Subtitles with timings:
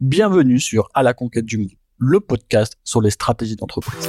[0.00, 4.08] Bienvenue sur À la conquête du monde, le podcast sur les stratégies d'entreprise.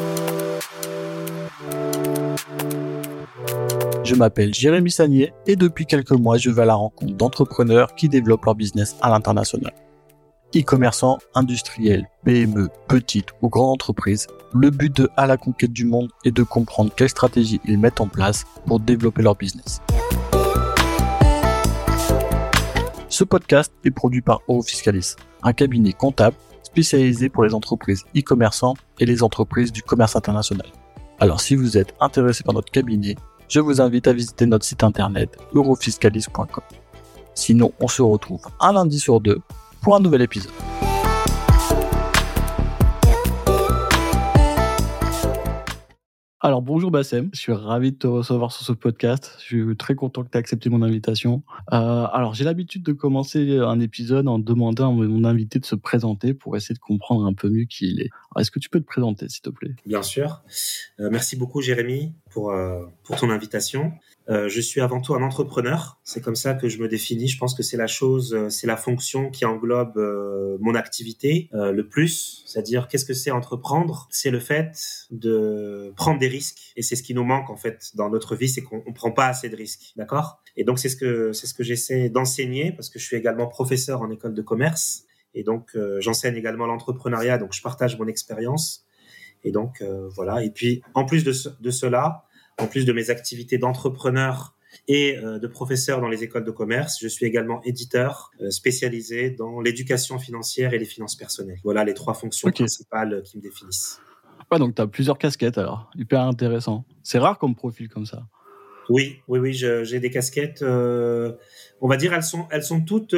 [4.03, 8.07] Je m'appelle Jérémy Sagnier et depuis quelques mois, je vais à la rencontre d'entrepreneurs qui
[8.07, 9.73] développent leur business à l'international.
[10.55, 16.11] E-commerçants, industriels, PME, petites ou grandes entreprises, le but de À la conquête du monde
[16.23, 19.81] est de comprendre quelles stratégies ils mettent en place pour développer leur business.
[23.09, 29.05] Ce podcast est produit par Eurofiscalis, un cabinet comptable spécialisé pour les entreprises e-commerçants et
[29.05, 30.67] les entreprises du commerce international.
[31.19, 33.15] Alors si vous êtes intéressé par notre cabinet,
[33.47, 36.63] je vous invite à visiter notre site internet eurofiscalis.com.
[37.33, 39.39] Sinon, on se retrouve un lundi sur deux
[39.81, 40.51] pour un nouvel épisode.
[46.41, 49.35] Alors bonjour Bassem, je suis ravi de te recevoir sur ce podcast.
[49.39, 51.43] Je suis très content que tu aies accepté mon invitation.
[51.73, 55.75] Euh, alors j'ai l'habitude de commencer un épisode en demandant à mon invité de se
[55.75, 58.09] présenter pour essayer de comprendre un peu mieux qui il est.
[58.39, 59.75] Est-ce que tu peux te présenter s'il te plaît?
[59.85, 60.41] Bien sûr.
[61.01, 63.91] Euh, merci beaucoup Jérémy pour, euh, pour ton invitation.
[64.29, 65.99] Euh, je suis avant tout un entrepreneur.
[66.03, 67.27] C'est comme ça que je me définis.
[67.27, 69.97] Je pense que c'est la chose, euh, c'est la fonction qui englobe
[70.59, 72.43] mon activité le plus.
[72.45, 74.07] C'est-à-dire, qu'est-ce que c'est entreprendre?
[74.11, 76.73] C'est le fait de prendre des risques.
[76.75, 79.11] Et c'est ce qui nous manque en fait dans notre vie, c'est qu'on ne prend
[79.11, 79.93] pas assez de risques.
[79.95, 80.41] D'accord?
[80.55, 83.47] Et donc c'est ce que c'est ce que j'essaie d'enseigner parce que je suis également
[83.47, 85.03] professeur en école de commerce.
[85.33, 87.37] Et donc j'enseigne également l'entrepreneuriat.
[87.37, 88.85] Donc je partage mon expérience.
[89.43, 89.83] Et donc
[90.15, 90.43] voilà.
[90.43, 92.25] Et puis en plus de, de cela
[92.59, 94.53] en plus de mes activités d'entrepreneur
[94.87, 99.31] et euh, de professeur dans les écoles de commerce, je suis également éditeur euh, spécialisé
[99.31, 101.59] dans l'éducation financière et les finances personnelles.
[101.63, 103.99] Voilà les trois fonctions principales qui me définissent.
[104.51, 106.85] Ouais, donc tu as plusieurs casquettes alors, hyper intéressant.
[107.03, 108.27] C'est rare comme profil comme ça.
[108.89, 110.61] Oui, oui, oui, j'ai des casquettes.
[110.61, 111.33] Euh,
[111.81, 113.15] on va dire, elles sont, elles sont toutes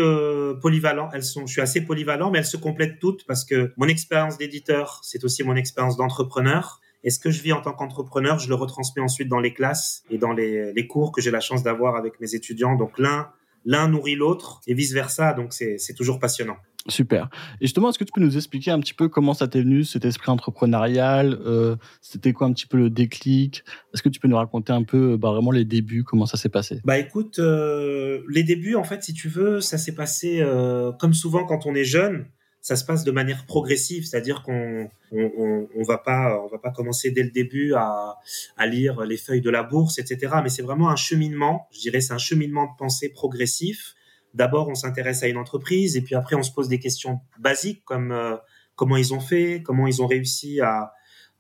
[0.62, 1.12] polyvalentes.
[1.14, 4.38] Elles sont, je suis assez polyvalent, mais elles se complètent toutes parce que mon expérience
[4.38, 6.80] d'éditeur, c'est aussi mon expérience d'entrepreneur.
[7.04, 10.04] Et ce que je vis en tant qu'entrepreneur, je le retransmets ensuite dans les classes
[10.12, 12.76] et dans les, les cours que j'ai la chance d'avoir avec mes étudiants.
[12.76, 13.32] Donc l'un
[13.66, 15.34] l'un nourrit l'autre et vice versa.
[15.34, 16.58] Donc c'est toujours passionnant.
[16.88, 17.30] Super.
[17.60, 19.84] Et justement, est-ce que tu peux nous expliquer un petit peu comment ça t'est venu,
[19.84, 23.64] cet esprit entrepreneurial euh, C'était quoi un petit peu le déclic?
[23.94, 26.50] Est-ce que tu peux nous raconter un peu bah, vraiment les débuts, comment ça s'est
[26.50, 26.82] passé?
[26.84, 31.14] Bah écoute, euh, les débuts, en fait, si tu veux, ça s'est passé euh, comme
[31.14, 32.26] souvent quand on est jeune
[32.64, 36.70] ça se passe de manière progressive, c'est-à-dire qu'on on, on, va pas on va pas
[36.70, 38.18] commencer dès le début à,
[38.56, 40.36] à lire les feuilles de la bourse, etc.
[40.44, 41.68] Mais c'est vraiment un cheminement.
[41.74, 43.96] Je dirais c'est un cheminement de pensée progressif.
[44.34, 47.84] D'abord, on s'intéresse à une entreprise et puis après, on se pose des questions basiques
[47.86, 48.38] comme euh,
[48.76, 50.94] comment ils ont fait, comment ils ont réussi à,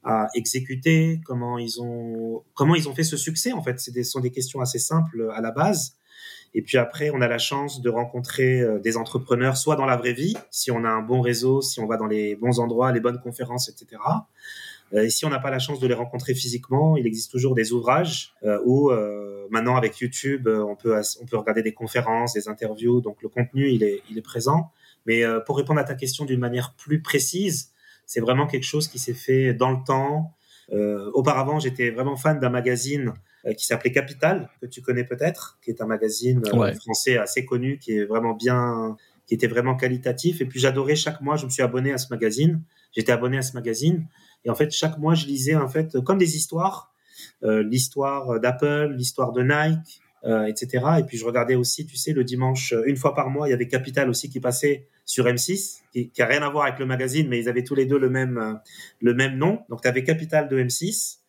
[0.04, 3.52] à exécuter, comment ils ont comment ils ont fait ce succès.
[3.52, 5.96] En fait, ce sont des questions assez simples à la base.
[6.54, 9.96] Et puis après, on a la chance de rencontrer euh, des entrepreneurs, soit dans la
[9.96, 12.92] vraie vie, si on a un bon réseau, si on va dans les bons endroits,
[12.92, 14.02] les bonnes conférences, etc.
[14.94, 17.56] Euh, et si on n'a pas la chance de les rencontrer physiquement, il existe toujours
[17.56, 18.92] des ouvrages euh, où
[19.52, 23.02] maintenant avec YouTube, on peut on peut regarder des conférences, des interviews.
[23.02, 24.72] Donc le contenu, il est il est présent.
[25.06, 27.72] Mais pour répondre à ta question d'une manière plus précise,
[28.06, 30.34] c'est vraiment quelque chose qui s'est fait dans le temps.
[31.14, 33.14] auparavant, j'étais vraiment fan d'un magazine
[33.48, 37.44] euh, qui s'appelait Capital, que tu connais peut-être, qui est un magazine euh, français assez
[37.44, 38.96] connu, qui est vraiment bien,
[39.26, 40.42] qui était vraiment qualitatif.
[40.42, 42.62] Et puis j'adorais chaque mois, je me suis abonné à ce magazine.
[42.92, 44.06] J'étais abonné à ce magazine.
[44.46, 46.91] Et en fait, chaque mois, je lisais en fait comme des histoires, euh,
[47.42, 50.86] l'histoire d'Apple, l'histoire de Nike, euh, etc.
[51.00, 53.54] Et puis je regardais aussi, tu sais, le dimanche, une fois par mois, il y
[53.54, 56.86] avait Capital aussi qui passait sur M6, qui, qui a rien à voir avec le
[56.86, 58.60] magazine, mais ils avaient tous les deux le même,
[59.00, 59.62] le même nom.
[59.70, 61.22] Donc tu avais Capital de M6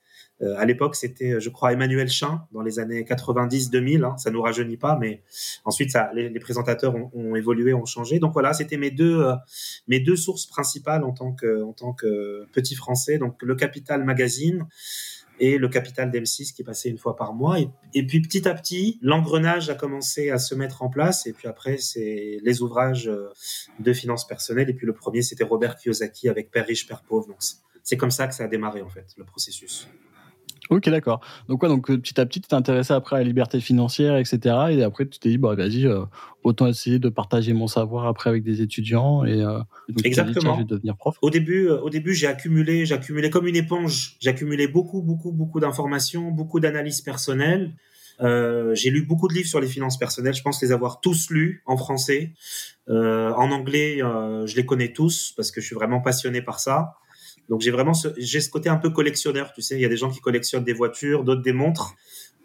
[0.42, 4.04] euh, à l'époque, c'était, je crois, Emmanuel Chin dans les années 90-2000.
[4.04, 5.22] Hein, ça nous rajeunit pas, mais
[5.64, 8.18] ensuite, ça, les, les présentateurs ont, ont, évolué, ont changé.
[8.18, 9.34] Donc voilà, c'était mes deux euh,
[9.86, 13.18] mes deux sources principales en tant que en tant que petit Français.
[13.18, 14.66] Donc le Capital Magazine
[15.40, 17.58] et le Capital d'M6 qui passait une fois par mois.
[17.94, 21.26] Et, puis petit à petit, l'engrenage a commencé à se mettre en place.
[21.26, 23.28] Et puis après, c'est les ouvrages euh,
[23.80, 24.70] de finances personnelles.
[24.70, 27.26] Et puis le premier, c'était Robert Kiyosaki avec Père riche, Père pauvre.
[27.26, 27.38] Donc
[27.82, 29.88] c'est comme ça que ça a démarré en fait, le processus.
[30.70, 31.20] Ok, d'accord.
[31.48, 34.16] Donc, quoi, donc euh, petit à petit, tu t'es intéressé après à la liberté financière,
[34.16, 34.38] etc.
[34.70, 36.04] Et après, tu t'es dit, bah, vas-y, euh,
[36.44, 39.24] autant essayer de partager mon savoir après avec des étudiants.
[39.24, 39.58] Et, euh,
[40.04, 40.54] Exactement.
[40.54, 41.16] je vais devenir prof.
[41.20, 44.16] Au début, au début, j'ai accumulé, accumulé comme une éponge.
[44.20, 47.74] J'ai accumulé beaucoup, beaucoup, beaucoup d'informations, beaucoup d'analyses personnelles.
[48.20, 50.34] Euh, j'ai lu beaucoup de livres sur les finances personnelles.
[50.34, 52.32] Je pense les avoir tous lus en français.
[52.88, 56.94] Euh, en anglais, je les connais tous parce que je suis vraiment passionné par ça.
[57.52, 59.88] Donc j'ai vraiment ce, j'ai ce côté un peu collectionneur, tu sais, il y a
[59.90, 61.94] des gens qui collectionnent des voitures, d'autres des montres,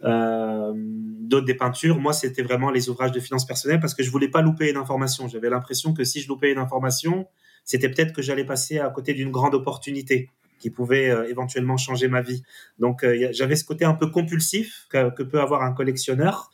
[0.04, 1.98] euh, d'autres des peintures.
[1.98, 4.76] Moi, c'était vraiment les ouvrages de finances personnelles parce que je voulais pas louper une
[4.76, 5.30] information.
[5.30, 7.26] J'avais l'impression que si je loupais une information,
[7.64, 12.10] c'était peut-être que j'allais passer à côté d'une grande opportunité qui pouvait euh, éventuellement changer
[12.10, 12.44] ma vie.
[12.78, 16.52] Donc euh, j'avais ce côté un peu compulsif que, que peut avoir un collectionneur.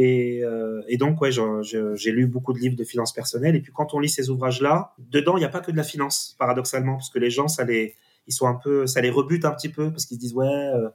[0.00, 3.56] Et, euh, et, donc, ouais, j'ai lu beaucoup de livres de finances personnelles.
[3.56, 5.82] Et puis, quand on lit ces ouvrages-là, dedans, il n'y a pas que de la
[5.82, 7.96] finance, paradoxalement, parce que les gens, ça les,
[8.28, 10.46] ils sont un peu, ça les rebute un petit peu parce qu'ils se disent ouais,
[10.46, 10.88] euh,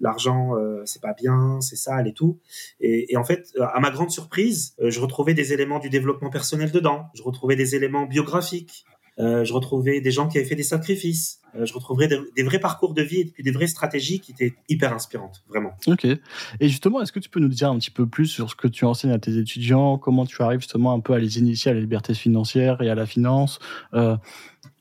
[0.00, 2.40] l'argent euh, c'est pas bien, c'est sale et tout.
[2.80, 7.06] Et, en fait, à ma grande surprise, je retrouvais des éléments du développement personnel dedans.
[7.14, 8.84] Je retrouvais des éléments biographiques.
[9.18, 11.40] Euh, je retrouvais des gens qui avaient fait des sacrifices.
[11.54, 14.54] Euh, je retrouvais des, vrais parcours de vie et puis des vraies stratégies qui étaient
[14.68, 15.72] hyper inspirantes, vraiment.
[15.86, 16.04] Ok.
[16.04, 18.68] Et justement, est-ce que tu peux nous dire un petit peu plus sur ce que
[18.68, 19.98] tu enseignes à tes étudiants?
[19.98, 22.94] Comment tu arrives justement un peu à les initier à la liberté financière et à
[22.94, 23.58] la finance?
[23.92, 24.16] Euh,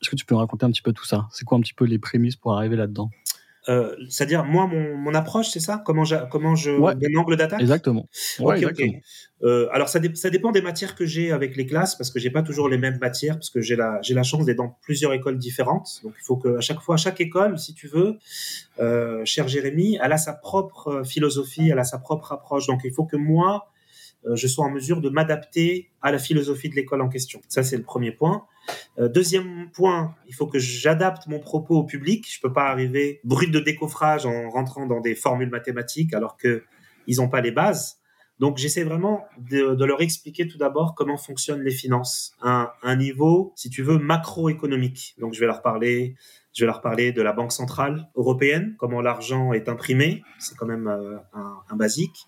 [0.02, 1.28] Est-ce que tu peux nous raconter un petit peu tout ça?
[1.32, 3.10] C'est quoi un petit peu les prémices pour arriver là-dedans?
[3.70, 5.82] Euh, c'est-à-dire moi mon, mon approche c'est ça?
[5.86, 7.62] Comment je comment je ouais, angle d'attaque?
[7.62, 8.08] Exactement.
[8.40, 8.94] Ouais, exactement.
[9.44, 12.30] Euh, alors ça, ça dépend des matières que j'ai avec les classes parce que j'ai
[12.30, 15.14] pas toujours les mêmes matières parce que j'ai la j'ai la chance d'être dans plusieurs
[15.14, 16.02] écoles différentes.
[16.04, 18.18] Donc il faut que à chaque fois chaque école si tu veux
[18.80, 22.68] euh, cher Jérémy elle a sa propre philosophie elle a sa propre approche.
[22.68, 23.70] Donc il faut que moi euh,
[24.34, 27.42] je sois en mesure de m'adapter à la philosophie de l'école en question.
[27.48, 28.46] Ça, c'est le premier point.
[29.00, 32.26] Euh, deuxième point, il faut que j'adapte mon propos au public.
[32.30, 36.64] Je peux pas arriver brut de décoffrage en rentrant dans des formules mathématiques alors que
[37.08, 37.98] ils n'ont pas les bases.
[38.40, 42.96] Donc, j'essaie vraiment de, de, leur expliquer tout d'abord comment fonctionnent les finances à un,
[42.96, 45.14] niveau, si tu veux, macroéconomique.
[45.20, 46.16] Donc, je vais leur parler,
[46.54, 50.66] je vais leur parler de la Banque centrale européenne, comment l'argent est imprimé, c'est quand
[50.66, 52.26] même euh, un, un basique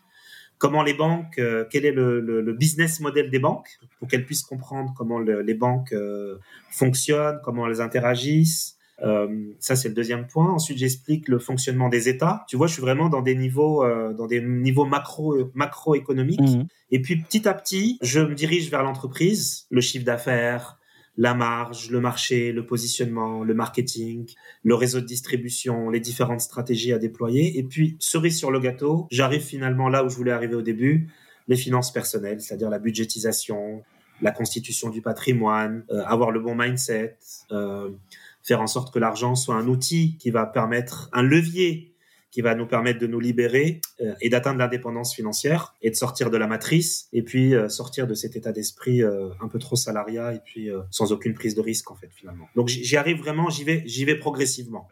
[0.64, 3.68] comment les banques, euh, quel est le, le, le, business model des banques,
[4.00, 6.38] pour qu'elles puissent comprendre comment le, les banques euh,
[6.72, 8.78] fonctionnent, comment elles interagissent.
[9.04, 9.28] Euh,
[9.60, 10.50] ça, c'est le deuxième point.
[10.50, 12.46] Ensuite, j'explique le fonctionnement des États.
[12.48, 13.84] Tu vois, je suis vraiment dans des niveaux,
[14.14, 16.40] dans des niveaux macro, macroéconomiques.
[16.40, 16.68] Mmh.
[16.92, 20.80] Et puis, petit à petit, je me dirige vers l'entreprise, le chiffre d'affaires,
[21.18, 24.28] la marge, le marché, le positionnement, le marketing,
[24.64, 27.58] le réseau de distribution, les différentes stratégies à déployer.
[27.58, 31.10] Et puis, cerise sur le gâteau, j'arrive finalement là où je voulais arriver au début,
[31.48, 33.84] les finances personnelles, c'est-à-dire la budgétisation,
[34.22, 37.18] la constitution du patrimoine, euh, avoir le bon mindset,
[37.52, 37.92] euh,
[38.42, 41.93] faire en sorte que l'argent soit un outil qui va permettre un levier
[42.34, 46.32] qui va nous permettre de nous libérer euh, et d'atteindre l'indépendance financière et de sortir
[46.32, 49.76] de la matrice et puis euh, sortir de cet état d'esprit euh, un peu trop
[49.76, 52.48] salariat et puis sans aucune prise de risque en fait finalement.
[52.56, 54.88] Donc j'y arrive vraiment, j'y vais, j'y vais progressivement.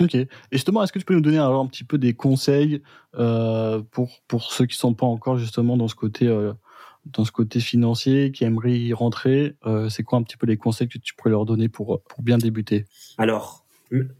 [0.00, 0.14] Ok.
[0.16, 2.82] Et justement, est-ce que tu peux nous donner alors un petit peu des conseils
[3.12, 6.26] pour pour ceux qui sont pas encore justement dans ce côté
[7.04, 9.54] dans ce côté financier, qui aimeraient y rentrer
[9.88, 12.38] C'est quoi un petit peu les conseils que tu pourrais leur donner pour pour bien
[12.38, 12.86] débuter?
[13.18, 13.61] Alors,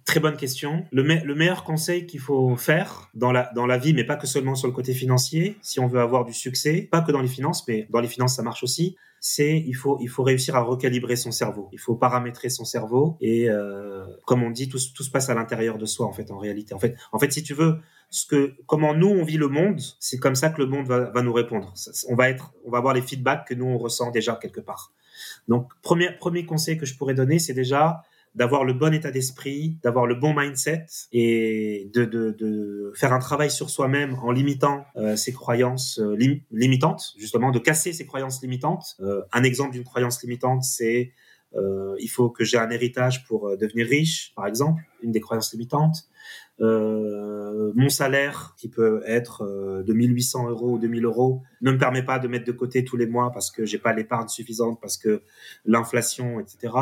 [0.05, 0.85] Très bonne question.
[0.93, 4.17] Le, me le meilleur conseil qu'il faut faire dans la, dans la vie, mais pas
[4.17, 7.23] que seulement sur le côté financier, si on veut avoir du succès, pas que dans
[7.23, 10.57] les finances, mais dans les finances ça marche aussi, c'est il faut il faut réussir
[10.57, 11.69] à recalibrer son cerveau.
[11.73, 15.35] Il faut paramétrer son cerveau et euh, comme on dit, tout, tout se passe à
[15.35, 16.75] l'intérieur de soi en fait en réalité.
[16.75, 17.79] En fait, en fait, si tu veux,
[18.11, 21.11] ce que comment nous on vit le monde, c'est comme ça que le monde va,
[21.11, 21.73] va nous répondre.
[22.09, 24.93] On va être, on va avoir les feedbacks que nous on ressent déjà quelque part.
[25.49, 28.03] Donc premier premier conseil que je pourrais donner, c'est déjà
[28.35, 33.19] d'avoir le bon état d'esprit, d'avoir le bon mindset et de, de, de faire un
[33.19, 38.07] travail sur soi-même en limitant euh, ses croyances euh, lim limitantes, justement, de casser ses
[38.07, 38.97] croyances limitantes.
[39.01, 41.13] Euh, un exemple d'une croyance limitante, c'est
[41.55, 45.21] euh, il faut que j'ai un héritage pour euh, devenir riche, par exemple, une des
[45.21, 46.09] croyances limitantes.
[46.61, 51.79] Euh, mon salaire, qui peut être euh, de 1800 euros ou 2000 euros, ne me
[51.79, 54.79] permet pas de mettre de côté tous les mois parce que j'ai pas l'épargne suffisante,
[54.81, 55.23] parce que
[55.65, 56.75] l'inflation, etc.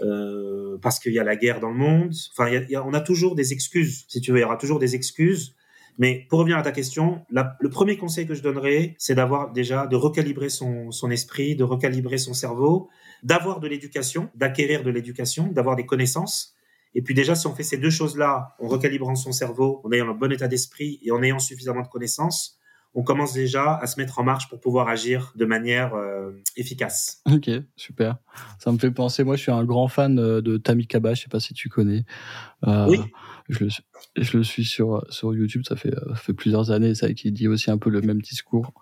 [0.00, 2.12] Euh, parce qu'il y a la guerre dans le monde.
[2.32, 2.50] Enfin,
[2.84, 5.54] on a toujours des excuses, si tu veux, il y aura toujours des excuses.
[5.98, 9.86] Mais pour revenir à ta question, le premier conseil que je donnerais, c'est d'avoir déjà
[9.86, 12.88] de recalibrer son esprit, de recalibrer son cerveau,
[13.22, 16.56] d'avoir de l'éducation, d'acquérir de l'éducation, d'avoir des connaissances.
[16.94, 20.10] Et puis déjà, si on fait ces deux choses-là, en recalibrant son cerveau, en ayant
[20.10, 22.58] un bon état d'esprit et en ayant suffisamment de connaissances,
[22.94, 27.22] on commence déjà à se mettre en marche pour pouvoir agir de manière euh, efficace.
[27.30, 28.18] Ok, super.
[28.58, 31.22] Ça me fait penser, moi je suis un grand fan euh, de Tammy Kaba, je
[31.22, 32.04] sais pas si tu connais.
[32.66, 33.00] Euh, oui.
[33.48, 33.70] Je le,
[34.16, 37.48] je le suis sur, sur YouTube, ça fait, ça fait plusieurs années, ça qui dit
[37.48, 38.74] aussi un peu le même discours.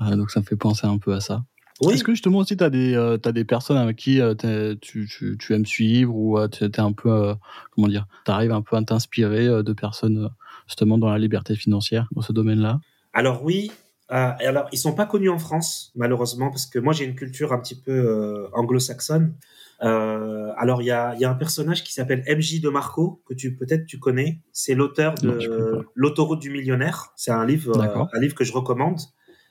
[0.00, 1.44] Euh, donc ça me fait penser un peu à ça.
[1.80, 1.94] Oui.
[1.94, 4.34] Est-ce que justement aussi tu as des euh, as des personnes avec qui euh,
[4.80, 7.34] tu, tu, tu aimes suivre ou euh, tu es un peu euh,
[7.70, 10.28] comment dire, tu arrives un peu à t'inspirer euh, de personnes
[10.66, 12.80] justement dans la liberté financière dans ce domaine-là?
[13.14, 13.72] Alors oui,
[14.08, 17.58] alors ils sont pas connus en France malheureusement parce que moi j'ai une culture un
[17.58, 19.34] petit peu anglo-saxonne.
[19.80, 23.56] alors il y a y a un personnage qui s'appelle MJ de Marco que tu
[23.56, 28.44] peut-être tu connais, c'est l'auteur de L'autoroute du millionnaire, c'est un livre un livre que
[28.44, 29.00] je recommande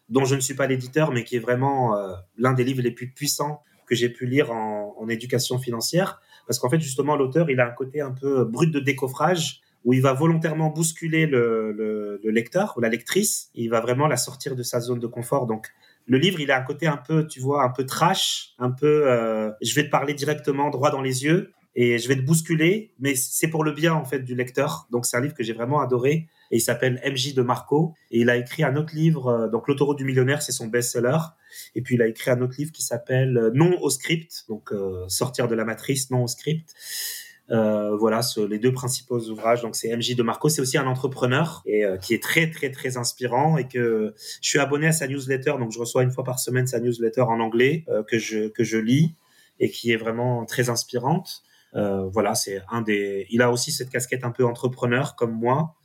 [0.10, 2.92] dont je ne suis pas l'éditeur, mais qui est vraiment euh, l'un des livres les
[2.92, 7.60] plus puissants que j'ai pu lire en, éducation financière, parce qu'en fait, justement, l'auteur, il
[7.60, 12.20] a un côté un peu brut de décoffrage où il va volontairement bousculer le, le,
[12.24, 15.48] le, lecteur ou la lectrice, il va vraiment la sortir de sa zone de confort.
[15.48, 15.70] Donc,
[16.06, 19.08] le livre, il a un côté un peu, tu vois, un peu trash, un peu,
[19.08, 22.94] euh, je vais te parler directement droit dans les yeux et je vais te bousculer,
[23.00, 24.88] mais c'est pour le bien en fait du lecteur.
[24.92, 28.20] Donc, c'est un livre que j'ai vraiment adoré et il s'appelle MJ de Marco et
[28.20, 29.28] il a écrit un autre livre.
[29.28, 31.18] Euh, donc, l'autoroute du millionnaire, c'est son best-seller.
[31.76, 34.74] Et puis, il a écrit un autre livre qui s'appelle euh, Non au script, donc
[35.08, 36.74] sortir de la matrice, non au script.
[37.52, 39.62] Euh, voilà, ce, les deux principaux ouvrages.
[39.62, 42.70] Donc c'est MJ de Marco, c'est aussi un entrepreneur et euh, qui est très très
[42.70, 46.24] très inspirant et que je suis abonné à sa newsletter, donc je reçois une fois
[46.24, 49.16] par semaine sa newsletter en anglais euh, que je que je lis
[49.60, 51.44] et qui est vraiment très inspirante.
[51.74, 53.26] voilà, c'est un des.
[53.30, 55.76] Il a aussi cette casquette un peu entrepreneur comme moi.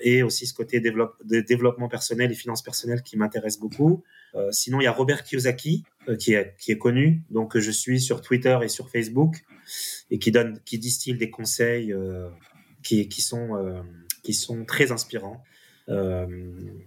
[0.00, 4.02] Et aussi ce côté développement personnel et finances personnelles qui m'intéresse beaucoup.
[4.50, 5.84] sinon, il y a Robert Kiyosaki
[6.18, 9.44] qui est qui est connu, donc je suis sur Twitter et sur Facebook
[10.10, 12.28] et qui donne, qui distille des conseils euh,
[12.82, 13.82] qui, sont, euh,
[14.22, 15.42] qui sont très inspirants.
[15.88, 16.26] Euh,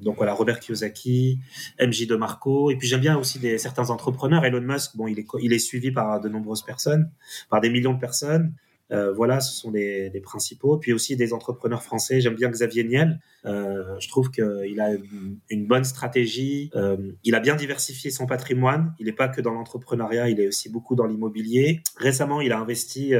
[0.01, 1.39] donc voilà, Robert Kiyosaki,
[1.79, 4.45] MJ de Marco, et puis j'aime bien aussi des, certains entrepreneurs.
[4.45, 7.09] Elon Musk, bon, il est, il est suivi par de nombreuses personnes,
[7.49, 8.53] par des millions de personnes.
[8.91, 10.77] Euh, voilà, ce sont les, les, principaux.
[10.77, 12.21] Puis aussi des entrepreneurs français.
[12.21, 13.19] J'aime bien Xavier Niel.
[13.45, 16.71] Euh, je trouve qu'il a une, une, bonne stratégie.
[16.75, 18.93] Euh, il a bien diversifié son patrimoine.
[18.99, 21.81] Il n'est pas que dans l'entrepreneuriat, il est aussi beaucoup dans l'immobilier.
[21.97, 23.13] Récemment, il a investi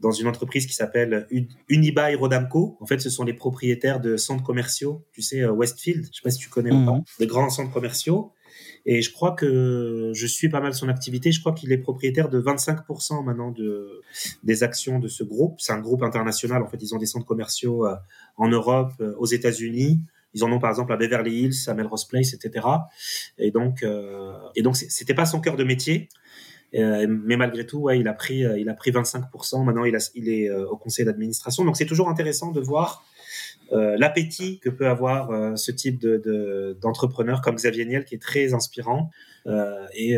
[0.00, 1.26] dans une entreprise qui s'appelle
[1.68, 2.76] Unibail Rodamco.
[2.80, 6.06] En fait, ce sont les propriétaires de centres commerciaux, tu sais, Westfield.
[6.10, 7.04] Je sais pas si tu connais ou pas, mhm.
[7.18, 8.32] des grands centres commerciaux.
[8.86, 11.32] Et je crois que je suis pas mal son activité.
[11.32, 14.02] Je crois qu'il est propriétaire de 25% maintenant de,
[14.42, 15.60] des actions de ce groupe.
[15.60, 16.62] C'est un groupe international.
[16.62, 17.94] En fait, ils ont des centres commerciaux euh,
[18.36, 20.00] en Europe, euh, aux États-Unis.
[20.34, 22.66] Ils en ont par exemple à Beverly Hills, à Melrose Place, etc.
[23.38, 26.08] Et donc, euh, et donc, c'était pas son cœur de métier.
[26.72, 29.64] mais malgré tout, il a pris, il a pris 25%.
[29.64, 31.64] Maintenant, il est au conseil d'administration.
[31.64, 33.04] Donc, c'est toujours intéressant de voir
[33.74, 38.22] euh, l'appétit que peut avoir euh, ce type de, d'entrepreneur comme Xavier Niel qui est
[38.22, 39.10] très inspirant
[39.46, 40.16] euh, et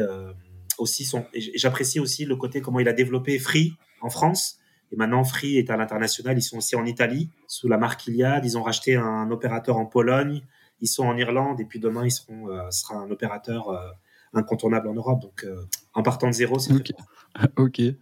[0.79, 4.59] aussi son j'apprécie aussi le côté comment il a développé Free en France.
[4.93, 6.37] Et maintenant Free est à l'international.
[6.37, 8.45] Ils sont aussi en Italie sous la marque Iliad.
[8.45, 10.43] Ils ont racheté un opérateur en Pologne.
[10.81, 11.61] Ils sont en Irlande.
[11.61, 13.97] Et puis demain ils seront sera un opérateur
[14.35, 15.23] incontournable en Europe.
[15.23, 15.47] Donc
[15.95, 16.95] en partant de zéro c'est okay.
[17.57, 17.81] ok.
[17.81, 17.95] Et,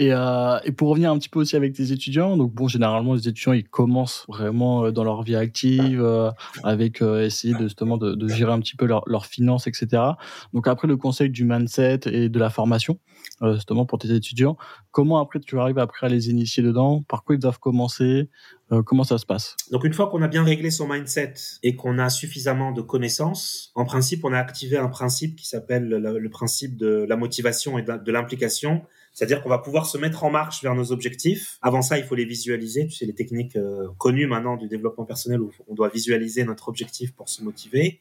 [0.00, 3.28] euh, et, pour revenir un petit peu aussi avec tes étudiants, donc bon, généralement les
[3.28, 6.30] étudiants ils commencent vraiment euh, dans leur vie active, euh,
[6.64, 10.02] avec essayer de, justement de, gérer un petit peu leurs leur finances, etc.
[10.52, 12.98] Donc après le conseil du mindset et de la formation,
[13.54, 14.56] justement pour tes étudiants,
[14.90, 17.02] comment après tu arrives à les initier dedans?
[17.02, 18.28] Par quoi ils doivent commencer?
[18.84, 19.56] Comment ça se passe?
[19.70, 23.70] Donc une fois qu'on a bien réglé son mindset et qu'on a suffisamment de connaissances,
[23.74, 27.78] en principe on a activé un principe qui s'appelle le, le principe de la motivation
[27.78, 28.82] et de l'implication
[29.16, 31.56] c'est-à-dire qu'on va pouvoir se mettre en marche vers nos objectifs.
[31.62, 32.86] Avant ça, il faut les visualiser.
[32.86, 36.68] Tu sais, les techniques euh, connues maintenant du développement personnel où on doit visualiser notre
[36.68, 37.98] objectif pour se motiver.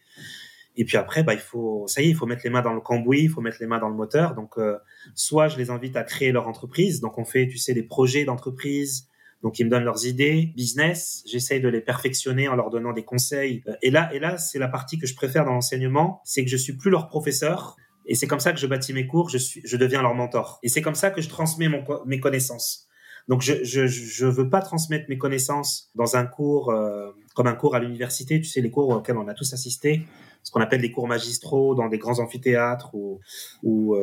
[0.78, 2.74] Et puis après, bah, il faut, ça y est, il faut mettre les mains dans
[2.74, 4.36] le cambouis, il faut mettre les mains dans le moteur.
[4.36, 4.78] Donc, euh,
[5.14, 7.02] soit je les invite à créer leur entreprise.
[7.02, 9.08] Donc, on fait, tu sais, des projets d'entreprise.
[9.42, 11.24] Donc, ils me donnent leurs idées, business.
[11.26, 13.64] J'essaye de les perfectionner en leur donnant des conseils.
[13.68, 16.50] Euh, et là, et là, c'est la partie que je préfère dans l'enseignement, c'est que
[16.50, 19.38] je suis plus leur professeur, et c'est comme ça que je bâtis mes cours, je,
[19.38, 20.60] suis, je deviens leur mentor.
[20.64, 22.88] Et c'est comme ça que je transmets mon, mes connaissances.
[23.28, 27.54] Donc je, je je veux pas transmettre mes connaissances dans un cours euh, comme un
[27.54, 30.08] cours à l'université, tu sais les cours auxquels on a tous assisté,
[30.42, 33.20] ce qu'on appelle les cours magistraux dans des grands amphithéâtres où
[33.62, 33.96] où,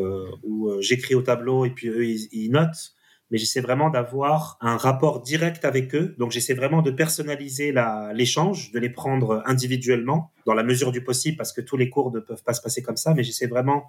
[0.45, 2.95] où j'écris au tableau et puis eux ils, ils notent
[3.33, 6.15] mais j'essaie vraiment d'avoir un rapport direct avec eux.
[6.19, 7.75] Donc j'essaie vraiment de personnaliser
[8.13, 12.13] l'échange, de les prendre individuellement dans la mesure du possible, parce que tous les cours
[12.13, 13.85] ne peuvent pas se passer comme ça, mais j'essaie vraiment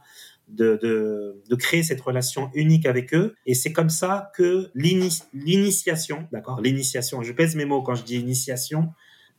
[0.47, 3.35] de, de, de, créer cette relation unique avec eux.
[3.45, 8.17] Et c'est comme ça que l'initiation, d'accord, l'initiation, je pèse mes mots quand je dis
[8.17, 8.93] initiation,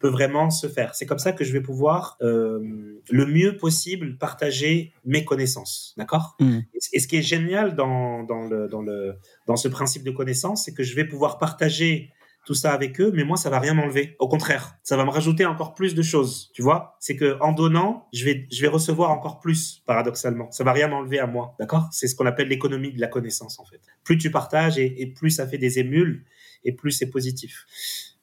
[0.05, 0.95] peut vraiment se faire.
[0.95, 2.61] C'est comme ça que je vais pouvoir euh,
[3.09, 6.37] le mieux possible partager mes connaissances, d'accord?
[6.41, 6.59] Mm.
[6.93, 9.15] et, ce qui est génial dans, dans, le, dans, le,
[9.47, 12.13] dans ce principe de connaissance, c'est que je vais pouvoir partager
[12.45, 14.15] tout ça avec eux, mais moi ça va rien m'enlever.
[14.19, 16.51] Au contraire, ça va me rajouter encore plus de choses.
[16.53, 19.83] Tu vois, c'est que en donnant, je vais je vais recevoir encore plus.
[19.87, 21.57] Paradoxalement, ça va rien m'enlever à moi.
[21.59, 21.89] D'accord?
[21.93, 23.81] C'est ce qu'on appelle l'économie de la connaissance en fait.
[24.03, 26.27] Plus tu partages et, et plus ça fait des émules
[26.63, 27.65] et plus c'est positif.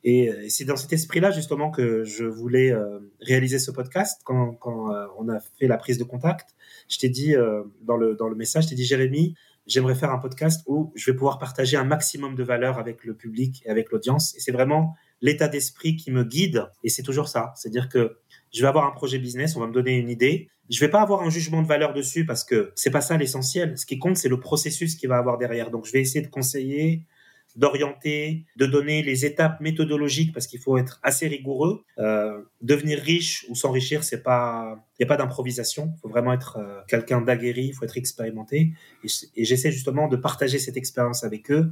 [0.04, 4.22] Et euh, c'est dans cet esprit-là justement que je voulais euh, réaliser ce podcast.
[4.24, 6.56] Quand, euh, on a fait la prise de contact,
[6.90, 7.36] je t'ai dit
[7.84, 9.36] dans le dans le message, je t'ai dit Jérémy,
[9.68, 13.14] j'aimerais faire un podcast où je vais pouvoir partager un maximum de valeur avec le
[13.16, 14.36] public et avec l'audience.
[14.36, 16.66] Et c'est vraiment l'état d'esprit qui me guide.
[16.84, 17.54] Et c'est toujours ça.
[17.56, 18.18] C'est-à-dire que
[18.52, 20.50] je vais avoir un projet business, on va me donner une idée.
[20.70, 23.78] Je vais pas avoir un jugement de valeur dessus parce que c'est pas ça l'essentiel.
[23.78, 25.70] Ce qui compte, c'est le processus qu'il va avoir derrière.
[25.70, 27.04] Donc, je vais essayer de conseiller,
[27.56, 31.84] d'orienter, de donner les étapes méthodologiques parce qu'il faut être assez rigoureux.
[32.00, 35.94] Euh, devenir riche ou s'enrichir, c'est pas, il y a pas d'improvisation.
[35.98, 38.74] Il faut vraiment être euh, quelqu'un d'aguerri, il faut être expérimenté.
[39.04, 41.72] Et, et j'essaie justement de partager cette expérience avec eux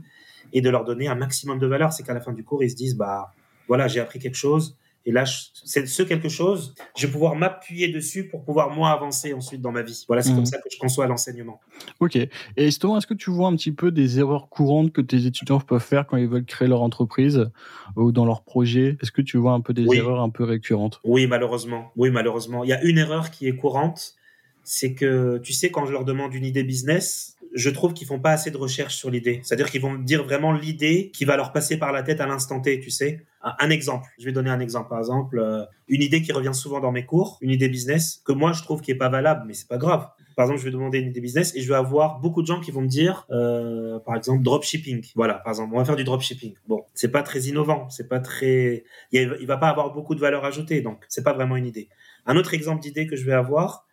[0.53, 1.93] et de leur donner un maximum de valeur.
[1.93, 3.33] C'est qu'à la fin du cours, ils se disent, bah
[3.67, 7.87] voilà, j'ai appris quelque chose et là, c'est ce quelque chose, je vais pouvoir m'appuyer
[7.87, 10.03] dessus pour pouvoir moi avancer ensuite dans ma vie.
[10.07, 10.45] Voilà, c'est comme mhm.
[10.45, 11.59] ça que je conçois l'enseignement.
[11.99, 12.15] Ok.
[12.15, 15.59] Et justement, est-ce que tu vois un petit peu des erreurs courantes que tes étudiants
[15.61, 17.49] peuvent faire quand ils veulent créer leur entreprise
[17.95, 18.97] ou dans leur projet?
[19.01, 20.99] Est-ce que tu vois un peu des erreurs un peu récurrentes?
[21.03, 21.91] Oui, malheureusement.
[21.95, 22.63] Oui, malheureusement.
[22.63, 24.15] Il y a une erreur qui est courante,
[24.63, 28.19] c'est que tu sais quand je leur demande une idée business, je trouve qu'ils font
[28.19, 29.39] pas assez de recherche sur l'idée.
[29.43, 32.27] C'est-à-dire qu'ils vont me dire vraiment l'idée qui va leur passer par la tête à
[32.27, 33.25] l'instant T, tu sais.
[33.41, 34.89] Un, exemple, je vais donner un exemple.
[34.89, 38.33] Par exemple, euh, une idée qui revient souvent dans mes cours, une idée business que
[38.33, 40.09] moi je trouve qui est pas valable, mais c'est pas grave.
[40.35, 42.59] Par exemple, je vais demander une idée business et je vais avoir beaucoup de gens
[42.59, 45.05] qui vont me dire, euh, par exemple, dropshipping.
[45.15, 46.53] Voilà, par exemple, on va faire du dropshipping.
[46.67, 50.19] Bon, c'est pas très innovant, c'est pas très, il, il va pas avoir beaucoup de
[50.19, 51.89] valeur ajoutée, donc c'est pas vraiment une idée.
[52.25, 53.85] Un autre exemple d'idée que je vais avoir,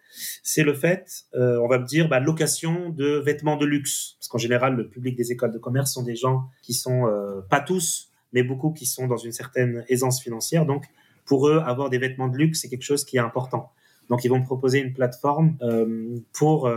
[0.42, 4.16] c'est le fait, euh, on va me dire, bah, location de vêtements de luxe.
[4.18, 7.40] Parce qu'en général, le public des écoles de commerce sont des gens qui sont, euh,
[7.48, 10.66] pas tous, mais beaucoup qui sont dans une certaine aisance financière.
[10.66, 10.84] Donc,
[11.24, 13.72] pour eux, avoir des vêtements de luxe, c'est quelque chose qui est important.
[14.08, 16.70] Donc, ils vont proposer une plateforme euh, pour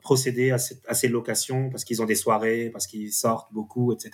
[0.00, 4.12] procéder à, ces locations parce qu'ils ont des soirées, parce qu'ils sortent beaucoup, etc.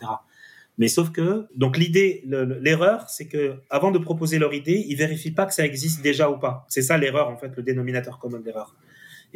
[0.79, 5.31] Mais sauf que, donc l'idée, l'erreur, c'est que avant de proposer leur idée, ils vérifient
[5.31, 6.67] pas que ça existe déjà ou pas.
[6.69, 8.75] C'est ça l'erreur, en fait, le dénominateur commun d'erreur.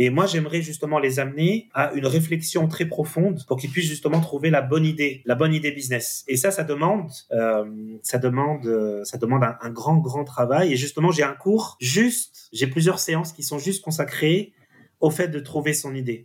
[0.02, 4.18] Et moi, j'aimerais justement les amener à une réflexion très profonde pour qu'ils puissent justement
[4.22, 6.24] trouver la bonne idée, la bonne idée business.
[6.26, 7.66] Et ça, ça demande, euh,
[8.02, 10.72] ça demande, euh, ça demande un, grand, grand travail.
[10.72, 14.54] Et justement, j'ai un cours juste, j'ai plusieurs séances qui sont juste consacrées
[15.00, 16.24] au fait de trouver son idée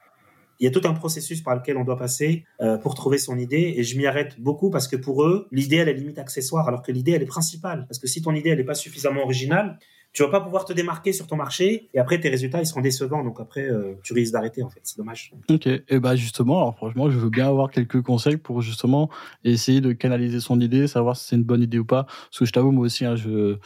[0.59, 3.37] il y a tout un processus par lequel on doit passer euh, pour trouver son
[3.37, 6.67] idée et je m'y arrête beaucoup parce que pour eux l'idée elle est limite accessoire
[6.67, 9.21] alors que l'idée elle est principale parce que si ton idée elle n'est pas suffisamment
[9.21, 9.77] originale
[10.15, 12.79] tu vas pas pouvoir te démarquer sur ton marché et après tes résultats ils seront
[12.79, 13.21] décevants.
[13.21, 14.79] Donc après euh, tu risques d'arrêter en fait.
[14.83, 15.33] C'est dommage.
[15.49, 15.67] Ok.
[15.67, 19.09] Et bah justement alors franchement je veux bien avoir quelques conseils pour justement
[19.43, 22.05] essayer de canaliser son idée savoir si c'est une bonne idée ou pas.
[22.05, 23.57] Parce que je t'avoue moi aussi hein, je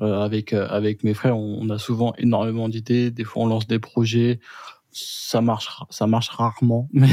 [0.00, 3.10] euh, avec avec mes frères on a souvent énormément d'idées.
[3.10, 4.40] Des fois on lance des projets
[4.92, 7.08] ça marche, ça marche rarement, mais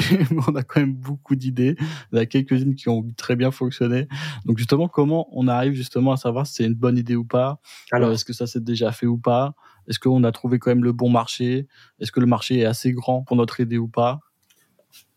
[0.47, 1.75] on a quand même beaucoup d'idées.
[2.11, 4.07] Il y a quelques-unes qui ont très bien fonctionné.
[4.45, 7.59] Donc justement, comment on arrive justement à savoir si c'est une bonne idée ou pas?
[7.91, 9.55] Alors, est-ce que ça s'est déjà fait ou pas?
[9.87, 11.67] Est-ce qu'on a trouvé quand même le bon marché?
[11.99, 14.19] Est-ce que le marché est assez grand pour notre idée ou pas?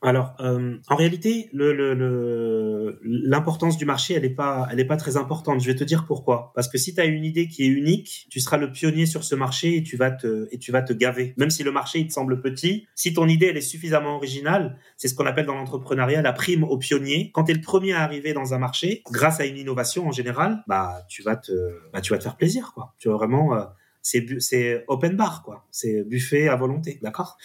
[0.04, 5.60] Alors, euh, en réalité, l'importance du marché, elle n'est pas, très importante.
[5.60, 6.50] Je vais te dire pourquoi.
[6.56, 9.22] Parce que si tu as une idée qui est unique, tu seras le pionnier sur
[9.22, 11.34] ce marché et tu vas te, gaver.
[11.36, 14.76] Même si le marché il te semble petit, si ton idée elle est suffisamment originale,
[14.96, 17.30] c'est ce qu'on appelle dans l'entrepreneuriat la prime au pionnier.
[17.32, 20.12] Quand tu es le premier à arriver dans un marché, grâce à une innovation en
[20.12, 21.52] général, bah tu vas te,
[21.92, 22.74] bah, faire plaisir.
[22.98, 23.62] Tu vas vraiment, euh,
[24.02, 25.44] c'est, open bar.
[25.70, 27.38] C'est buffet à volonté, d'accord?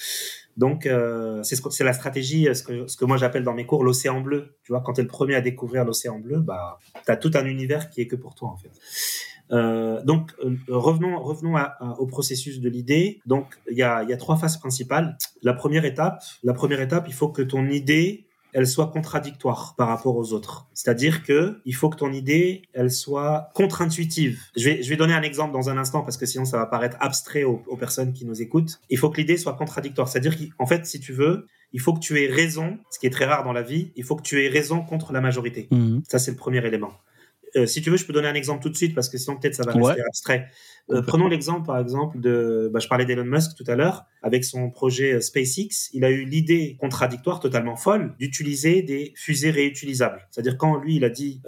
[0.57, 3.83] Donc, euh, c'est ce la stratégie, ce que, ce que moi j'appelle dans mes cours
[3.83, 4.57] l'océan bleu.
[4.63, 7.31] Tu vois, quand tu es le premier à découvrir l'océan bleu, bah, tu as tout
[7.35, 8.71] un univers qui est que pour toi, en fait.
[9.51, 11.55] Euh, donc, euh, revenons, revenons
[11.99, 13.21] au processus de l'idée.
[13.27, 15.17] Donc, il y a, y a trois phases principales.
[15.43, 18.26] La première étape, la première étape, il faut que ton idée
[18.57, 20.65] elle soit contradictoire par rapport aux autres.
[20.73, 24.41] C'est-à-dire que il faut que ton idée, elle soit contre-intuitive.
[24.57, 26.65] Je vais, je vais donner un exemple dans un instant parce que sinon ça va
[26.65, 28.79] paraître abstrait aux, personnes qui nous écoutent.
[28.89, 30.07] Il faut que l'idée soit contradictoire.
[30.07, 33.11] C'est-à-dire qu'en fait, si tu veux, il faut que tu aies raison, ce qui est
[33.11, 35.67] très rare dans la vie, il faut que tu aies raison contre la majorité.
[35.69, 35.99] Mmh.
[36.07, 36.93] Ça, c'est le premier élément.
[37.55, 39.37] Euh, si tu veux, je peux donner un exemple tout de suite parce que sinon
[39.37, 40.47] peut-être ça va rester abstrait.
[40.89, 44.45] Euh, prenons l'exemple par exemple de, bah, je parlais d'Elon Musk tout à l'heure, avec
[44.45, 50.27] son projet euh, SpaceX, il a eu l'idée contradictoire, totalement folle, d'utiliser des fusées réutilisables.
[50.31, 51.41] C'est-à-dire quand lui il a dit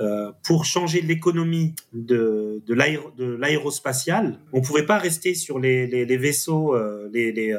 [0.43, 6.75] pour changer l'économie de de l'aérospatial, on pouvait pas rester sur les, les, les vaisseaux,
[7.11, 7.57] les, les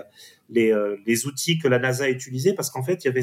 [0.51, 3.23] les, euh, les, outils que la NASA utilisait parce qu'en fait, il y avait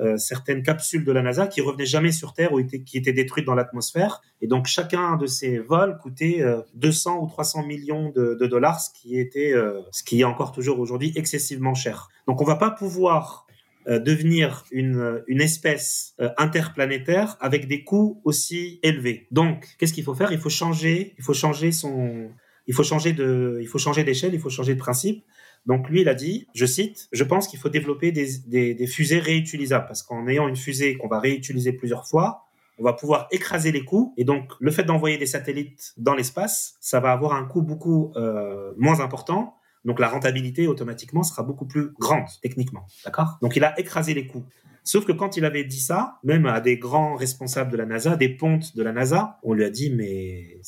[0.00, 3.44] euh, certaines capsules de la NASA qui revenaient jamais sur Terre ou qui étaient détruites
[3.44, 4.22] dans l'atmosphère.
[4.40, 6.44] Et donc, chacun de ces vols coûtait
[6.74, 9.54] 200 euh, ou 300 millions de, dollars, ce qui était,
[9.90, 12.08] ce qui est encore toujours aujourd'hui excessivement cher.
[12.26, 13.46] Donc, on va pas pouvoir
[13.86, 19.26] devenir une, une espèce interplanétaire avec des coûts aussi élevés.
[19.30, 20.32] Donc, qu'est-ce qu'il faut faire?
[20.32, 22.30] Il faut changer, il faut changer son,
[22.66, 25.24] il faut changer d'échelle, il faut changer de principe.
[25.66, 29.86] Donc lui, il a dit, je cite, je pense qu'il faut développer des, fusées réutilisables
[29.86, 32.46] parce qu'en ayant une fusée qu'on va réutiliser plusieurs fois,
[32.78, 34.14] on va pouvoir écraser les coûts.
[34.16, 38.12] Et donc, le fait d'envoyer des satellites dans l'espace, ça va avoir un coût beaucoup
[38.16, 39.56] euh, moins important.
[39.84, 42.86] Donc, la rentabilité automatiquement sera beaucoup plus grande techniquement.
[43.04, 43.38] D'accord?
[43.42, 44.44] Donc, il a écrasé les coûts.
[44.84, 48.16] Sauf que quand il avait dit ça, même à des grands responsables de la NASA,
[48.16, 50.58] des pontes de la NASA, on lui a dit mais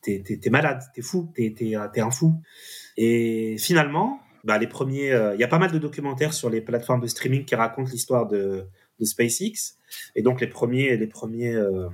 [0.00, 2.40] t'es es, malade, t'es fou, t'es es, un fou.
[2.96, 6.60] Et finalement, bah, les premiers, euh, il y a pas mal de documentaires sur les
[6.60, 8.66] plateformes de streaming qui racontent l'histoire de,
[9.00, 9.76] SpaceX.
[10.16, 11.88] Et donc les premiers, les premiers, euh,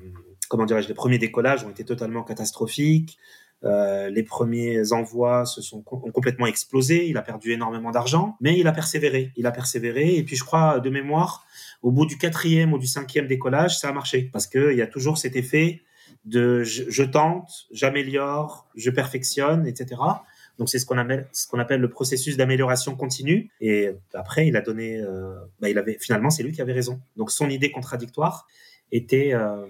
[0.49, 3.19] comment dirais-je, les premiers décollages ont été totalement catastrophiques.
[3.63, 7.07] Euh, les premiers envois se sont ont complètement explosé.
[7.07, 9.33] Il a perdu énormément d'argent, mais il a persévéré.
[9.37, 10.17] Il a persévéré.
[10.17, 11.47] Et puis je crois de mémoire,
[11.83, 14.87] au bout du quatrième ou du cinquième décollage, ça a marché parce qu'il y a
[14.87, 15.83] toujours cet effet
[16.25, 19.97] de je tente, j'améliore, je perfectionne, etc.
[20.59, 23.51] Donc c'est ce qu'on appelle, ce qu'on appelle le processus d'amélioration continue.
[23.61, 27.01] Et après, il a donné, euh, bah, il avait finalement, c'est lui qui avait raison.
[27.17, 28.47] Donc son idée contradictoire
[28.93, 29.67] était euh,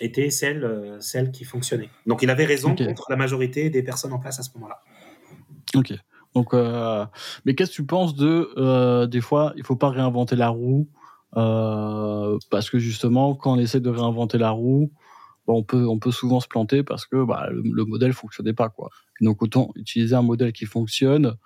[0.00, 1.90] était celle euh, celle qui fonctionnait.
[2.06, 4.80] Donc il avait raison contre la majorité des personnes en place à ce moment-là.
[5.74, 5.92] Ok.
[6.34, 6.52] Donc,
[7.44, 10.88] mais qu'est-ce que tu penses de des fois, il faut pas réinventer la roue
[11.32, 14.90] parce que justement, quand on essaie de réinventer la roue,
[15.46, 18.68] on peut on peut souvent se planter parce que bah, le, le, modèle fonctionnait pas
[18.68, 18.90] quoi.
[19.20, 21.36] Donc autant utiliser un modèle qui fonctionne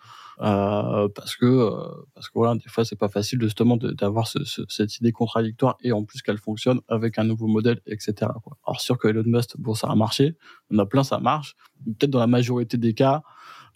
[0.40, 1.70] euh, parce que euh,
[2.14, 5.76] parce que voilà des fois c'est pas facile justement d'avoir ce, ce, cette idée contradictoire
[5.82, 8.30] et en plus qu'elle fonctionne avec un nouveau modèle etc.
[8.66, 10.36] Alors sûr que Elon Musk bon ça a marché,
[10.70, 13.22] on a plein ça marche, peut-être dans la majorité des cas,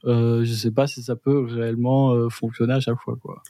[0.05, 3.43] euh, je sais pas si ça peut réellement euh, fonctionner à chaque fois quoi.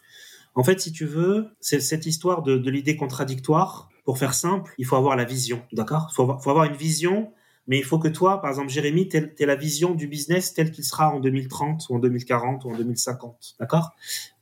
[0.55, 4.87] En fait, si tu veux, c'est cette histoire de l'idée contradictoire pour faire simple, il
[4.87, 6.09] faut avoir la vision, d'accord?
[6.11, 7.33] Il faut, faut, avoir une vision,
[7.67, 10.71] mais il faut que toi, par exemple, Jérémy, tu aies la vision du business tel
[10.71, 13.93] qu'il sera en 2030 ou en 2040 ou en 2050, d'accord?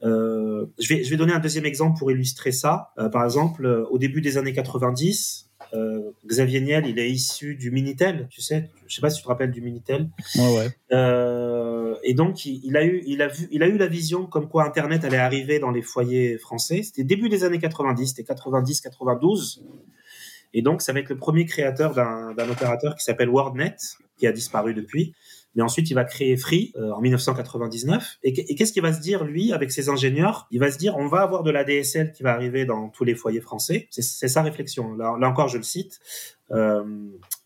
[0.03, 2.93] Euh, je, vais, je vais donner un deuxième exemple pour illustrer ça.
[2.99, 7.55] Euh, par exemple, euh, au début des années 90, euh, Xavier Niel, il est issu
[7.55, 10.09] du Minitel, tu sais, je sais pas si tu te rappelles du Minitel.
[10.37, 10.69] Ouais, ouais.
[12.03, 14.65] Et donc, il, a eu, il a vu, il a eu la vision comme quoi
[14.65, 16.83] Internet allait arriver dans les foyers français.
[16.83, 19.65] C'était début des années 90, c'était 90, 92.
[20.53, 23.77] Et donc, ça va être le premier créateur d'un opérateur qui s'appelle WordNet,
[24.17, 25.15] qui a disparu depuis.
[25.55, 28.19] Mais ensuite, il va créer Free euh, en 1999.
[28.23, 30.47] Et, qu'est-ce qu'il va se dire, lui, avec ses ingénieurs?
[30.51, 33.05] Il va se dire, on va avoir de la DSL qui va arriver dans tous
[33.05, 33.89] les foyers français.
[33.91, 34.95] C'est sa réflexion.
[34.95, 36.01] Là, là, encore, je le cite.
[36.53, 36.85] Euh,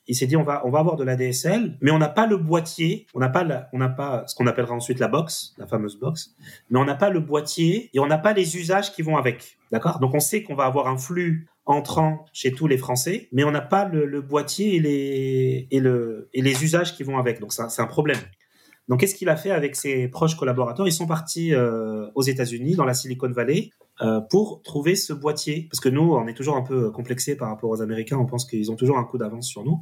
[0.07, 2.27] il s'est dit on va on va avoir de la DSL, mais on n'a pas
[2.27, 5.55] le boîtier, on n'a pas la, on n'a pas ce qu'on appellera ensuite la box,
[5.59, 6.35] la fameuse box,
[6.71, 9.59] mais on n'a pas le boîtier et on n'a pas les usages qui vont avec,
[9.73, 9.99] d'accord?
[10.01, 13.51] Donc on sait qu'on va avoir un flux entrant chez tous les Français, mais on
[13.51, 17.53] n'a pas le, boîtier et les et le et les usages qui vont avec, donc
[17.53, 18.19] c'est un problème.
[18.88, 20.87] Donc, qu'est-ce qu'il a fait avec ses proches collaborateurs?
[20.87, 25.68] Ils sont partis euh, aux États-Unis, dans la Silicon Valley, euh, pour trouver ce boîtier.
[25.70, 28.16] Parce que nous, on est toujours un peu complexé par rapport aux Américains.
[28.18, 29.80] On pense qu'ils ont toujours un coup d'avance sur nous.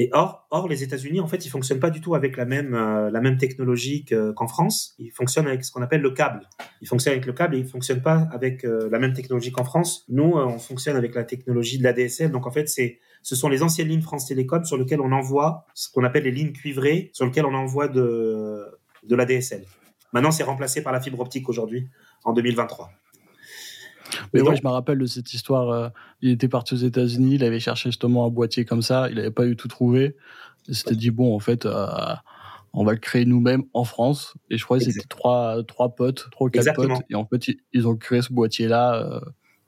[0.00, 2.74] Et or, or les États-Unis, en fait, ils fonctionnent pas du tout avec la même
[2.74, 4.94] euh, la même technologie qu'en France.
[4.98, 6.48] Ils fonctionnent avec ce qu'on appelle le câble.
[6.80, 9.64] Ils fonctionnent avec le câble et ils fonctionnent pas avec euh, la même technologie qu'en
[9.64, 10.04] France.
[10.08, 12.30] Nous, euh, on fonctionne avec la technologie de la DSL.
[12.30, 15.66] Donc en fait, c'est ce sont les anciennes lignes France Télécom sur lesquelles on envoie
[15.74, 18.66] ce qu'on appelle les lignes cuivrées, sur lesquelles on envoie de
[19.02, 19.64] de la DSL.
[20.12, 21.88] Maintenant, c'est remplacé par la fibre optique aujourd'hui
[22.24, 22.90] en 2023.
[24.32, 25.70] Mais ouais, je me rappelle de cette histoire.
[25.70, 25.88] Euh,
[26.20, 29.30] il était parti aux États-Unis, il avait cherché justement un boîtier comme ça, il n'avait
[29.30, 30.16] pas eu tout trouvé.
[30.68, 31.86] Il s'était dit bon, en fait, euh,
[32.72, 34.34] on va le créer nous-mêmes en France.
[34.50, 37.02] Et je crois que c'était trois, trois potes, trois ou quatre potes.
[37.10, 39.20] Et en fait, ils ont créé ce boîtier-là euh,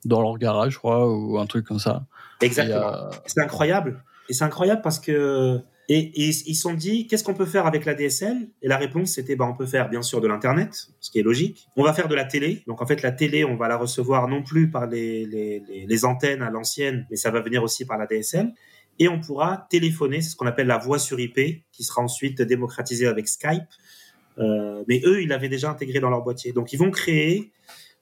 [0.05, 2.07] dans leur garage, je crois, ou un truc comme ça.
[2.41, 2.95] Exactement.
[2.95, 3.11] Euh...
[3.27, 4.05] C'est incroyable.
[4.29, 5.61] Et c'est incroyable parce que
[5.93, 9.11] et, ils se sont dit, qu'est-ce qu'on peut faire avec la DSL Et la réponse,
[9.11, 11.67] c'était, bah, on peut faire bien sûr de l'Internet, ce qui est logique.
[11.75, 12.63] On va faire de la télé.
[12.69, 16.05] Donc en fait, la télé, on va la recevoir non plus par les, les, les,
[16.05, 18.53] antennes à l'ancienne, mais ça va venir aussi par la DSL.
[19.01, 22.41] Et on pourra téléphoner, c'est ce qu'on appelle la voix sur IP, qui sera ensuite
[22.41, 23.65] démocratisée avec Skype.
[24.39, 26.53] Euh, mais eux, ils l'avaient déjà intégré dans leur boîtier.
[26.53, 27.51] Donc ils vont créer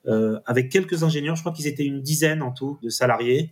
[0.08, 3.50] euh, avec quelques ingénieurs, je crois qu'ils étaient une dizaine en tout de salariés.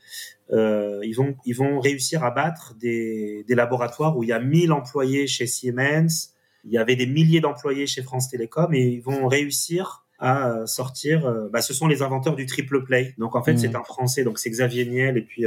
[0.52, 4.38] Euh, ils vont ils vont réussir à battre des, des laboratoires où il y a
[4.38, 6.32] 1000 employés chez Siemens,
[6.64, 11.26] il y avait des milliers d'employés chez France Télécom et ils vont réussir à sortir.
[11.26, 13.14] Euh, bah, ce sont les inventeurs du triple play.
[13.18, 13.58] Donc en fait, mmh.
[13.58, 15.42] c'est un Français, donc c'est Xavier Niel et puis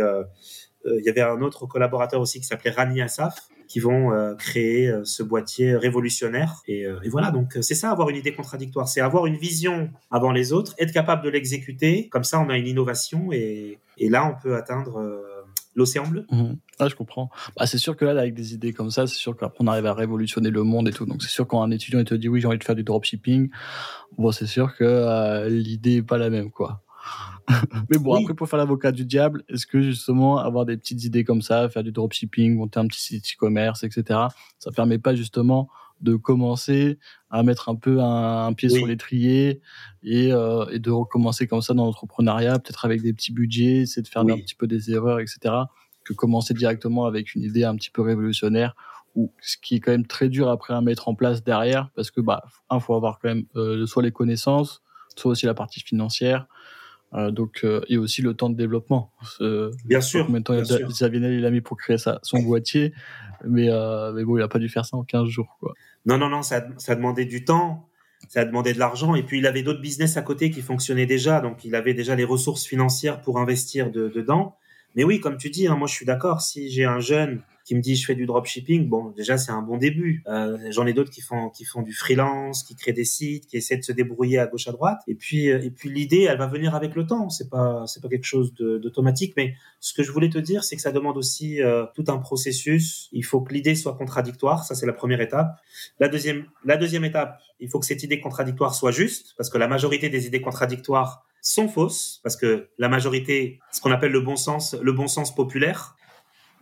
[0.86, 4.90] il y avait un autre collaborateur aussi qui s'appelait Rani Assaf qui vont euh, créer
[4.90, 6.64] euh, ce boîtier révolutionnaire.
[6.68, 8.90] Et, euh, voilà, donc c'est ça, avoir une idée contradictoire.
[8.90, 12.10] C'est avoir une vision avant les autres, être capable de l'exécuter.
[12.10, 15.24] Comme ça, on a une innovation et, et là, on peut atteindre
[15.76, 16.26] l'océan bleu.
[16.80, 17.30] Ah, je comprends.
[17.56, 19.86] Bah, c'est sûr que là, avec des idées comme ça, c'est sûr qu'après, on arrive
[19.86, 21.06] à révolutionner le monde et tout.
[21.06, 22.84] Donc, c'est sûr quand un étudiant il te dit oui, j'ai envie de faire du
[22.84, 23.52] dropshipping,
[24.18, 26.82] bon, c'est sûr que l'idée est pas la même, quoi.
[27.90, 31.24] Mais bon, après, pour faire l'avocat du diable, est-ce que justement avoir des petites idées
[31.24, 34.20] comme ça, faire du dropshipping, monter un petit site e-commerce, etc.,
[34.60, 35.70] ça permet pas justement
[36.02, 36.98] de commencer
[37.30, 39.62] à mettre un peu un, pied sur l'étrier
[40.02, 44.02] et, euh, et de recommencer comme ça dans l'entrepreneuriat, peut-être avec des petits budgets, c'est
[44.02, 45.56] de faire un petit peu des erreurs, etc.,
[46.06, 48.76] que commencer directement avec une idée un petit peu révolutionnaire
[49.16, 52.12] ou ce qui est quand même très dur après à mettre en place derrière parce
[52.12, 54.82] que bah un faut avoir quand même euh, soit les connaissances
[55.16, 56.48] soit aussi la partie financière
[57.14, 59.12] euh, donc euh, et aussi le temps de développement.
[59.86, 60.26] bien sûr.
[60.26, 62.94] Combien de temps il a mis pour créer ça, son boîtier,
[63.46, 65.74] mais euh, mais bon, il a pas dû faire ça en 15 jours quoi.
[66.06, 67.90] Non non non, ça ça a demandé du temps,
[68.28, 71.08] ça a demandé de l'argent et puis il avait d'autres business à côté qui fonctionnaient
[71.08, 74.56] déjà, donc il avait déjà les ressources financières pour investir de, dedans.
[74.96, 76.42] Mais oui, comme tu dis, hein, moi je suis d'accord.
[76.42, 79.62] Si j'ai un jeune qui me dit je fais du dropshipping, bon déjà c'est un
[79.62, 80.24] bon début.
[80.26, 83.58] Euh, J'en ai d'autres qui font qui font du freelance, qui créent des sites, qui
[83.58, 85.02] essaient de se débrouiller à gauche à droite.
[85.08, 87.30] Et puis euh, et puis l'idée, elle va venir avec le temps.
[87.30, 89.36] C'est pas c'est pas quelque chose d'automatique.
[89.38, 92.18] Mais ce que je voulais te dire, c'est que ça demande aussi euh, tout un
[92.18, 93.08] processus.
[93.12, 94.64] Il faut que l'idée soit contradictoire.
[94.64, 95.56] Ça c'est la première étape.
[96.00, 99.60] La deuxième la deuxième étape, il faut que cette idée contradictoire soit juste, parce que
[99.60, 104.22] la majorité des idées contradictoires sont fausses parce que la majorité, ce qu'on appelle le
[104.22, 105.96] bon sens, le bon sens populaire,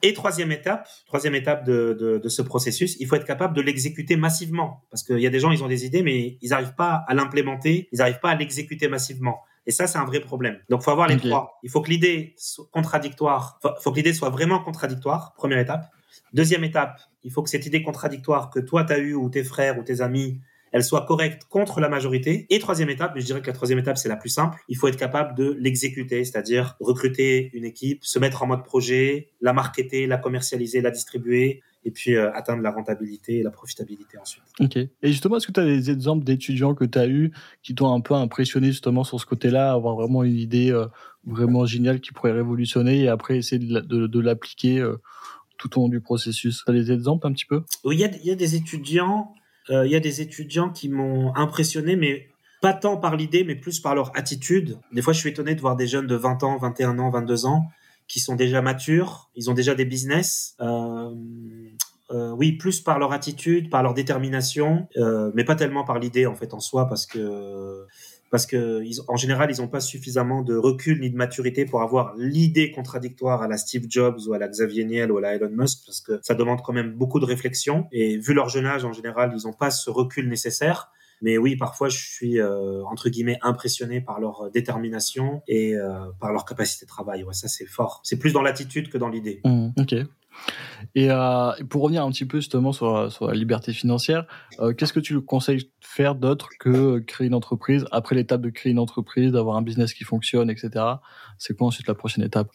[0.04, 3.62] et troisième étape, troisième étape de, de, de ce processus, il faut être capable de
[3.62, 4.84] l'exécuter massivement.
[4.92, 7.14] Parce qu'il y a des gens, ils ont des idées, mais ils n'arrivent pas à
[7.14, 9.40] l'implémenter, ils n'arrivent pas à l'exécuter massivement.
[9.66, 10.60] Et ça, c'est un vrai problème.
[10.70, 11.60] Donc, faut avoir les trois.
[11.64, 15.90] Il faut que l'idée soit contradictoire, faut, faut que l'idée soit vraiment contradictoire, première étape.
[16.34, 19.44] Deuxième étape, il faut que cette idée contradictoire que toi, tu as eue, ou tes
[19.44, 20.40] frères, ou tes amis,
[20.78, 22.46] elle soit correcte contre la majorité.
[22.52, 24.78] Et troisième étape, mais je dirais que la troisième étape, c'est la plus simple, il
[24.78, 29.54] faut être capable de l'exécuter, c'est-à-dire recruter une équipe, se mettre en mode projet, la
[29.54, 34.44] marketer, la commercialiser, la distribuer, et puis euh, atteindre la rentabilité et la profitabilité ensuite.
[34.60, 34.76] Ok.
[34.76, 37.32] Et justement, est-ce que tu as des exemples d'étudiants que tu as eu
[37.64, 40.86] qui t'ont un peu impressionné justement sur ce côté-là, avoir vraiment une idée euh,
[41.26, 44.98] vraiment géniale qui pourrait révolutionner et après essayer de, l'appliquer euh,
[45.58, 46.62] tout au long du processus?
[46.64, 47.64] Tu as des exemples un petit peu?
[47.84, 49.34] Oui, il y a, y a des étudiants
[49.70, 52.30] il y a des étudiants qui m'ont impressionné, mais
[52.62, 54.80] pas tant par l'idée, mais plus par leur attitude.
[54.92, 57.46] Des fois, je suis étonné de voir des jeunes de 20 ans, 21 ans, 22
[57.46, 57.70] ans
[58.08, 60.56] qui sont déjà matures, ils ont déjà des business.
[60.62, 61.14] Euh,
[62.12, 66.26] euh, oui, plus par leur attitude, par leur détermination, euh, mais pas tellement par l'idée
[66.26, 67.86] en fait en soi, parce que
[68.30, 72.16] parce que en général, ils n'ont pas suffisamment de recul ni de maturité pour avoir
[72.18, 75.52] l'idée contradictoire à la Steve Jobs ou à la Xavier Niel ou à la Elon
[75.52, 77.88] Musk, parce que ça demande quand même beaucoup de réflexion.
[77.92, 80.92] Et vu leur jeune âge, en général, ils n'ont pas ce recul nécessaire.
[81.22, 86.32] Mais oui, parfois, je suis euh, entre guillemets impressionné par leur détermination et euh, par
[86.32, 87.24] leur capacité de travail.
[87.24, 88.02] Ouais, ça c'est fort.
[88.04, 89.42] C'est plus dans l'attitude que dans l'idée.
[89.44, 89.96] Mmh, ok.
[90.96, 94.26] Et euh, pour revenir un petit peu justement sur, la liberté financière,
[94.60, 98.72] euh, qu'est-ce que tu conseilles faire d'autre que créer une entreprise après l'étape de créer
[98.72, 100.86] une entreprise, d'avoir un business qui fonctionne, etc.
[101.38, 102.50] C'est quoi ensuite la prochaine étape?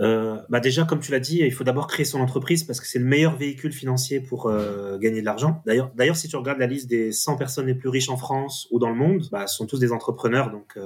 [0.00, 2.86] Euh, bah déjà, comme tu l'as dit, il faut d'abord créer son entreprise parce que
[2.88, 4.50] c'est le meilleur véhicule financier pour
[4.98, 5.62] gagner de l'argent.
[5.66, 8.66] D'ailleurs, d'ailleurs, si tu regardes la liste des 100 personnes les plus riches en France
[8.72, 10.50] ou dans le monde, bah, ce sont tous des entrepreneurs.
[10.50, 10.76] Donc,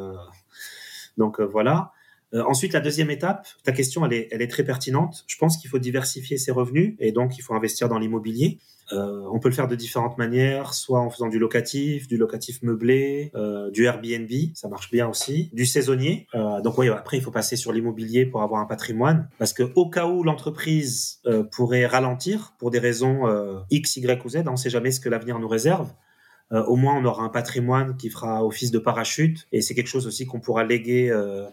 [1.16, 1.92] donc voilà.
[2.34, 5.24] Euh, ensuite, la deuxième étape, ta question, elle est, elle est très pertinente.
[5.26, 8.58] Je pense qu'il faut diversifier ses revenus et donc il faut investir dans l'immobilier.
[8.92, 12.62] Euh, on peut le faire de différentes manières, soit en faisant du locatif, du locatif
[12.62, 16.26] meublé, euh, du Airbnb, ça marche bien aussi, du saisonnier.
[16.34, 19.62] Euh, donc oui, après il faut passer sur l'immobilier pour avoir un patrimoine, parce que
[19.74, 24.44] au cas où l'entreprise euh, pourrait ralentir pour des raisons euh, X, Y ou Z,
[24.46, 25.92] on ne sait jamais ce que l'avenir nous réserve.
[26.52, 29.88] Euh, au moins on aura un patrimoine qui fera office de parachute et c'est quelque
[29.88, 31.46] chose aussi qu'on pourra léguer euh,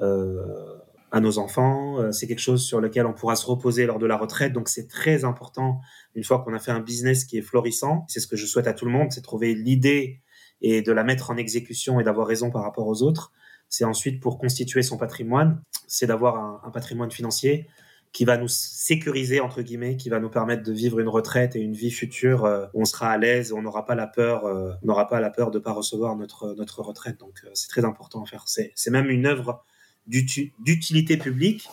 [0.00, 0.78] euh,
[1.10, 2.12] à nos enfants.
[2.12, 4.52] c'est quelque chose sur lequel on pourra se reposer lors de la retraite.
[4.52, 5.80] Donc c'est très important
[6.14, 8.04] une fois qu'on a fait un business qui est florissant.
[8.08, 10.20] C'est ce que je souhaite à tout le monde, c'est trouver l'idée
[10.60, 13.32] et de la mettre en exécution et d'avoir raison par rapport aux autres.
[13.68, 17.66] C'est ensuite pour constituer son patrimoine, c'est d'avoir un patrimoine financier
[18.12, 21.60] qui va nous sécuriser entre guillemets, qui va nous permettre de vivre une retraite et
[21.60, 24.86] une vie future où on sera à l'aise, on n'aura pas la peur, euh, on
[24.86, 27.18] n'aura pas la peur de pas recevoir notre notre retraite.
[27.20, 28.44] Donc euh, c'est très important à faire.
[28.46, 29.64] C'est même une œuvre
[30.06, 31.68] d'utilité publique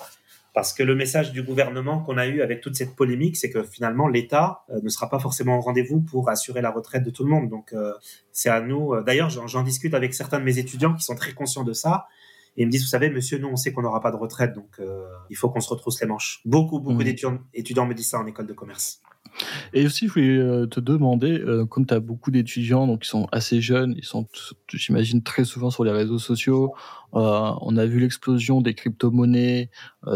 [0.53, 3.63] parce que le message du gouvernement qu'on a eu avec toute cette polémique, c'est que
[3.63, 7.23] finalement l'État euh, ne sera pas forcément au rendez-vous pour assurer la retraite de tout
[7.23, 7.49] le monde.
[7.49, 7.73] Donc
[8.31, 9.01] c'est à nous.
[9.01, 12.07] D'ailleurs, j'en discute avec certains de mes étudiants qui sont très conscients de ça
[12.55, 14.53] et ils me disent, vous savez, monsieur, nous, on sait qu'on n'aura pas de retraite,
[14.53, 16.41] donc euh, il faut qu'on se retrousse les manches.
[16.45, 17.39] Beaucoup, beaucoup mmh.
[17.53, 19.01] d'étudiants me disent ça en école de commerce.
[19.73, 23.09] Et aussi, je voulais euh, te demander, euh, comme tu as beaucoup d'étudiants, donc ils
[23.09, 24.27] sont assez jeunes, ils sont,
[24.71, 26.73] j'imagine, très souvent sur les réseaux sociaux.
[27.15, 29.69] Euh, on a vu l'explosion des crypto-monnaies,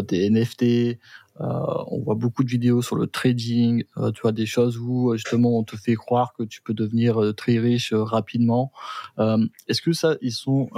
[0.08, 1.00] des NFT,
[1.39, 5.63] on voit beaucoup de vidéos sur le trading, tu vois des choses où justement on
[5.63, 8.71] te fait croire que tu peux devenir très riche rapidement.
[9.17, 10.69] Est-ce que ça, ils sont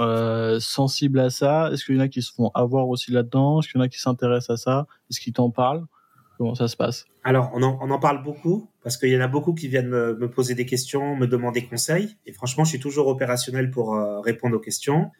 [0.60, 1.70] sensibles à ça?
[1.72, 3.60] Est-ce qu'il y en a qui se font avoir aussi là-dedans?
[3.60, 4.86] Est-ce qu'il y en a qui s'intéressent à ça?
[5.10, 5.86] Est-ce qu'ils t'en parlent?
[6.40, 7.04] Comment ça se passe?
[7.22, 10.54] Alors, on en, parle beaucoup parce qu'il y en a beaucoup qui viennent me, poser
[10.54, 12.16] des questions, me demander conseils.
[12.24, 15.10] Et franchement, je suis toujours opérationnel pour euh, répondre aux questions.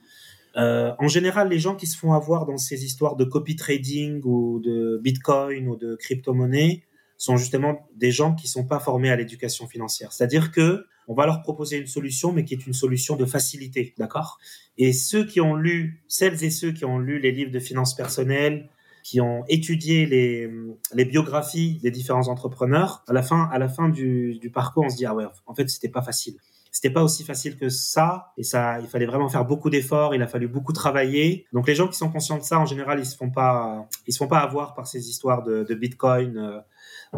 [0.57, 4.21] Euh, en général, les gens qui se font avoir dans ces histoires de copy trading
[4.25, 6.83] ou de Bitcoin ou de crypto-monnaie
[7.17, 10.13] sont justement des gens qui sont pas formés à l'éducation financière.
[10.13, 13.95] C'est-à-dire que on va leur proposer une solution, mais qui est une solution de facilité,
[13.99, 14.39] d'accord?
[14.79, 17.97] Et ceux qui ont lu, celles et ceux qui ont lu les livres de finances
[17.97, 18.69] personnelles,
[19.03, 24.39] qui ont étudié les, biographies des différents entrepreneurs, à la fin, à la fin du,
[24.39, 26.37] du parcours, on se dit ah ouais, en fait c'était pas facile.
[26.73, 30.23] C'était pas aussi facile que ça, et ça, il fallait vraiment faire beaucoup d'efforts, il
[30.23, 31.47] a fallu beaucoup travailler.
[31.53, 34.13] Donc les gens qui sont conscients de ça, en général, ils se font pas, ils
[34.13, 36.61] se font pas avoir par ces histoires de, de Bitcoin, euh,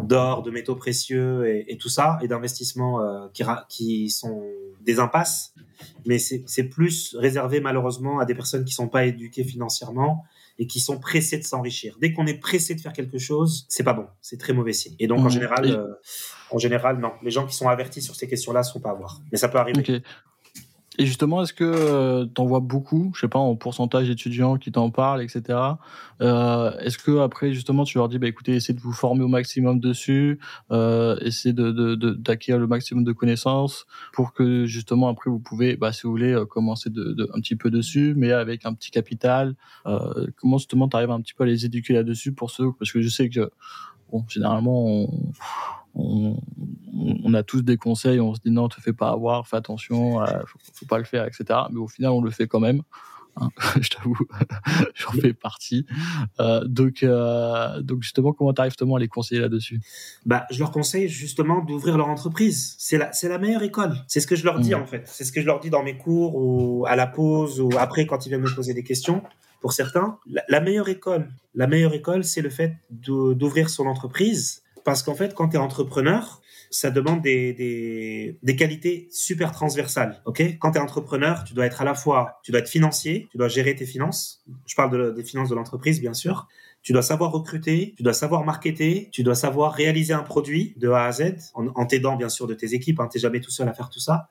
[0.01, 4.43] d'or, de métaux précieux et, et tout ça, et d'investissements euh, qui, qui sont
[4.81, 5.53] des impasses.
[6.05, 10.23] Mais c'est plus réservé malheureusement à des personnes qui sont pas éduquées financièrement
[10.59, 11.97] et qui sont pressés de s'enrichir.
[11.99, 14.95] Dès qu'on est pressé de faire quelque chose, c'est pas bon, c'est très mauvais signe.
[14.99, 15.29] Et donc en mmh.
[15.29, 15.93] général, euh,
[16.53, 18.93] en général, non, les gens qui sont avertis sur ces questions-là ne sont pas à
[18.93, 19.19] voir.
[19.31, 20.01] Mais ça peut arriver.
[20.99, 24.57] Et justement, est-ce que euh, tu en vois beaucoup, je sais pas, en pourcentage d'étudiants
[24.57, 25.57] qui t'en parlent, etc.
[26.21, 29.27] Euh, est-ce que après, justement, tu leur dis, bah écoutez, essayez de vous former au
[29.27, 30.39] maximum dessus,
[30.71, 36.03] euh, essayez d'acquérir le maximum de connaissances pour que justement après vous pouvez, bah, si
[36.03, 39.55] vous voulez, euh, commencer un petit peu dessus, mais avec un petit capital.
[40.37, 43.01] Comment justement tu arrives un petit peu à les éduquer là-dessus pour ceux, parce que
[43.01, 43.51] je sais que
[44.11, 45.09] bon, généralement on
[45.95, 46.37] on,
[47.23, 50.21] on, a tous des conseils, on se dit non, te fais pas avoir, fais attention,
[50.21, 51.59] euh, faut, faut, pas le faire, etc.
[51.71, 52.81] Mais au final, on le fait quand même.
[53.35, 53.49] Hein,
[53.81, 54.17] je t'avoue,
[54.95, 55.85] j'en fais partie.
[56.39, 59.81] Euh, donc, euh, donc justement, comment t'arrives justement à les conseiller là-dessus?
[60.25, 62.75] Bah, je leur conseille justement d'ouvrir leur entreprise.
[62.77, 63.95] C'est la, c'est la meilleure école.
[64.07, 64.81] C'est ce que je leur dis mmh.
[64.81, 65.03] en fait.
[65.07, 68.05] C'est ce que je leur dis dans mes cours ou à la pause ou après
[68.05, 69.23] quand ils viennent me poser des questions.
[69.61, 74.62] Pour certains, la, la meilleure école, la meilleure école, c'est le fait d'ouvrir son entreprise
[74.83, 76.41] parce qu'en fait, quand tu es entrepreneur,
[76.73, 80.21] ça demande des, des, des, qualités super transversales.
[80.25, 83.27] Ok, quand tu es entrepreneur, tu dois être à la fois, tu dois être financier,
[83.31, 84.43] tu dois gérer tes finances.
[84.65, 86.47] Je parle de, des finances de l'entreprise, bien sûr.
[86.81, 90.89] Tu dois savoir recruter, tu dois savoir marketer, tu dois savoir réaliser un produit de
[90.89, 92.99] A à Z en, t'aidant bien sûr de tes équipes.
[92.99, 94.29] Hein, T'es jamais tout seul à faire tout ça.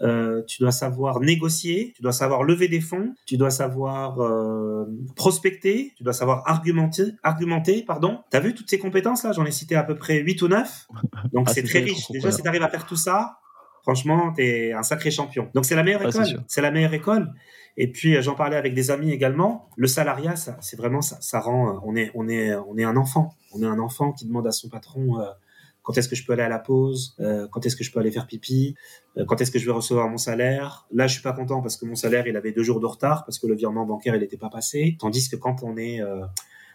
[0.00, 4.84] Euh, tu dois savoir négocier, tu dois savoir lever des fonds, tu dois savoir euh,
[5.14, 8.20] prospecter, tu dois savoir argumenter, argumenter, pardon.
[8.30, 10.88] T'as vu toutes ces compétences là J'en ai cité à peu près 8 ou 9.
[11.32, 12.10] Donc ah, c'est très riche.
[12.10, 13.38] Déjà, si t'arrives à faire tout ça,
[13.82, 15.48] franchement, t'es un sacré champion.
[15.54, 16.44] Donc c'est la meilleure ah, école.
[16.48, 17.32] C'est la meilleure école.
[17.76, 19.68] Et puis j'en parlais avec des amis également.
[19.76, 21.80] Le salariat, ça, c'est vraiment ça, ça rend.
[21.84, 23.34] On est, on est, on est un enfant.
[23.52, 25.20] On est un enfant qui demande à son patron.
[25.20, 25.26] Euh,
[25.84, 28.00] quand est-ce que je peux aller à la pause, euh, quand est-ce que je peux
[28.00, 28.74] aller faire pipi,
[29.18, 30.86] euh, quand est-ce que je vais recevoir mon salaire.
[30.90, 33.24] Là, je suis pas content parce que mon salaire, il avait deux jours de retard
[33.26, 34.96] parce que le virement bancaire, il n'était pas passé.
[34.98, 36.24] Tandis que quand on est euh,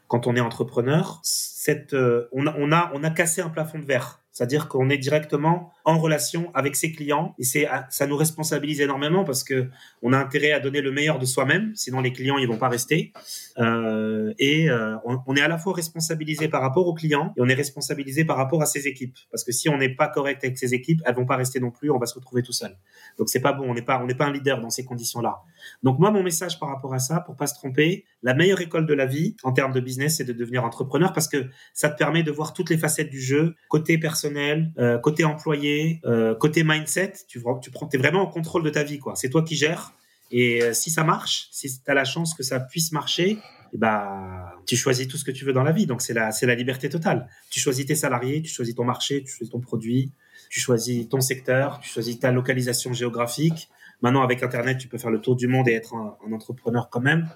[0.07, 3.85] quand on est entrepreneur, cette, on, a, on, a, on a cassé un plafond de
[3.85, 4.23] verre.
[4.31, 9.23] C'est-à-dire qu'on est directement en relation avec ses clients et c'est ça nous responsabilise énormément
[9.23, 9.69] parce que
[10.01, 12.69] on a intérêt à donner le meilleur de soi-même, sinon les clients ils vont pas
[12.69, 13.11] rester.
[13.57, 17.47] Euh, et euh, on, est à la fois responsabilisé par rapport aux clients et on
[17.47, 20.57] est responsabilisé par rapport à ses équipes parce que si on n'est pas correct avec
[20.57, 22.77] ses équipes, elles vont pas rester non plus, on va se retrouver tout seul.
[23.17, 25.39] Donc c'est pas bon, on n'est pas on n'est pas un leader dans ces conditions-là.
[25.81, 28.85] Donc moi mon message par rapport à ça, pour pas se tromper, la meilleure école
[28.85, 31.97] de la vie en termes de business, c'est de devenir entrepreneur parce que ça te
[31.97, 36.63] permet de voir toutes les facettes du jeu, côté personnel, euh, côté employé, euh, côté
[36.63, 37.13] mindset.
[37.27, 39.15] Tu, prends, es vraiment en contrôle de ta vie, quoi.
[39.15, 39.93] C'est toi qui gères.
[40.31, 43.37] Et euh, si ça marche, si tu as la chance que ça puisse marcher, et
[43.75, 45.85] eh bah, tu choisis tout ce que tu veux dans la vie.
[45.85, 47.27] Donc c'est la, c'est la liberté totale.
[47.51, 50.11] Tu choisis tes salariés, tu choisis ton marché, tu choisis ton produit,
[50.49, 53.69] tu choisis ton secteur, tu choisis ta localisation géographique.
[54.01, 57.01] Maintenant, avec Internet, tu peux faire le tour du monde et être un entrepreneur quand
[57.01, 57.27] même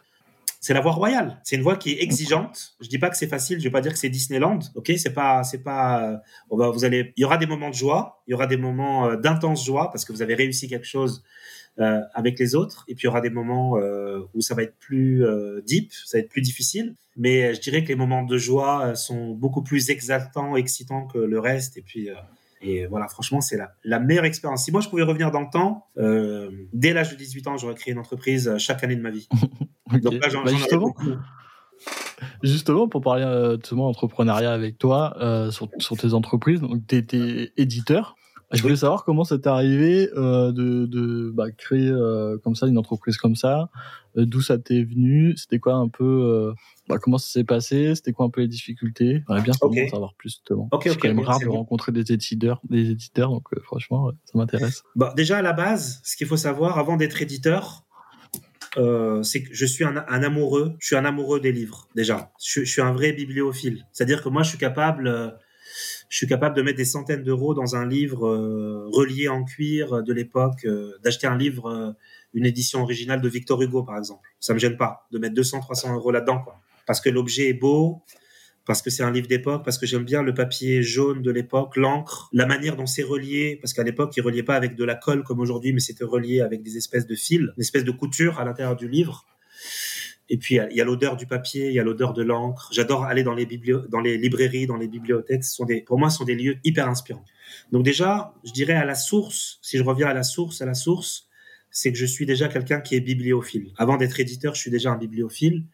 [0.64, 1.42] c'est la voie royale.
[1.44, 2.78] C'est une voie qui est exigeante.
[2.80, 3.60] Je dis pas que c'est facile.
[3.60, 4.60] Je vais pas dire que c'est Disneyland.
[4.76, 6.02] Ok, c'est pas, c'est pas.
[6.02, 6.18] Euh,
[6.50, 7.12] on va, vous allez.
[7.18, 8.24] Il y aura des moments de joie.
[8.28, 11.22] Il y aura des moments euh, d'intense joie parce que vous avez réussi quelque chose
[11.80, 12.86] euh, avec les autres.
[12.88, 15.92] Et puis il y aura des moments euh, où ça va être plus euh, deep,
[15.92, 16.96] ça va être plus difficile.
[17.18, 21.40] Mais je dirais que les moments de joie sont beaucoup plus exaltants, excitants que le
[21.42, 21.76] reste.
[21.76, 22.10] Et puis
[22.64, 24.64] et voilà, franchement, c'est la, la meilleure expérience.
[24.64, 27.76] Si moi, je pouvais revenir dans le temps, euh, dès l'âge de 18 ans, j'aurais
[27.76, 29.28] créé une entreprise euh, chaque année de ma vie.
[29.92, 30.96] Donc là, j'en bah justement,
[32.42, 36.96] justement, pour parler euh, justement entrepreneuriat avec toi euh, sur, sur, tes entreprises, donc tu
[36.96, 38.16] étais éditeur.
[38.52, 42.78] Je voulais savoir comment c'était arrivé euh, de, de bah, créer euh, comme ça une
[42.78, 43.70] entreprise comme ça,
[44.16, 46.54] d'où ça t'est venu, c'était quoi un peu,
[46.88, 49.24] bah, comment ça s'est passé, c'était quoi un peu les difficultés?
[49.28, 49.80] J'aimerais bien Ok.
[49.90, 50.70] savoir plus justement.
[50.84, 51.54] C'est quand même rare de bon.
[51.54, 54.84] rencontrer des éditeurs, des éditeurs, donc franchement, ouais, ça m'intéresse.
[54.96, 57.88] Bon, déjà à la base, ce qu'il faut savoir avant d'être éditeur,
[58.78, 60.76] euh, c'est que je suis un, un amoureux.
[60.80, 61.88] Je suis un amoureux des livres.
[61.96, 63.86] Déjà, je, je suis un vrai bibliophile.
[63.92, 65.30] C'est-à-dire que moi, je suis capable, euh,
[66.10, 70.04] je suis capable de mettre des centaines d'euros dans un livre euh, relié en cuir
[70.04, 71.92] de l'époque, euh, d'acheter un livre, euh,
[72.34, 74.30] une édition originale de Victor Hugo, par exemple.
[74.40, 76.60] Ça me gêne pas de mettre 200, 300 euros là-dedans, quoi.
[76.86, 78.02] Parce que l'objet est beau,
[78.66, 81.76] parce que c'est un livre d'époque, parce que j'aime bien le papier jaune de l'époque,
[81.76, 84.96] l'encre, la manière dont c'est relié, parce qu'à l'époque, il reliait pas avec de la
[84.96, 88.40] colle comme aujourd'hui, mais c'était relié avec des espèces de fils, une espèce de couture
[88.40, 89.26] à l'intérieur du livre.
[90.30, 92.70] Et puis, il y a- l'odeur du papier, il y a l'odeur de l'encre.
[92.72, 93.46] J'adore aller dans les,
[93.90, 95.44] dans les librairies, dans les bibliothèques.
[95.86, 97.26] Pour moi, ce sont des lieux hyper inspirants.
[97.72, 100.74] Donc déjà, je dirais à la source, si je reviens à la source, à la
[100.74, 101.28] source,
[101.70, 103.74] c'est que je suis déjà quelqu'un qui est bibliophile.
[103.78, 105.66] Avant d'être éditeur, je suis déjà un bibliophile.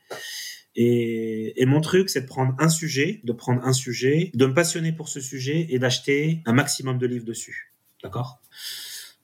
[0.75, 4.91] Et, mon truc, c'est de prendre un sujet, de prendre un sujet, de me passionner
[4.91, 7.73] pour ce sujet et d'acheter un maximum de livres dessus.
[8.03, 8.39] D'accord?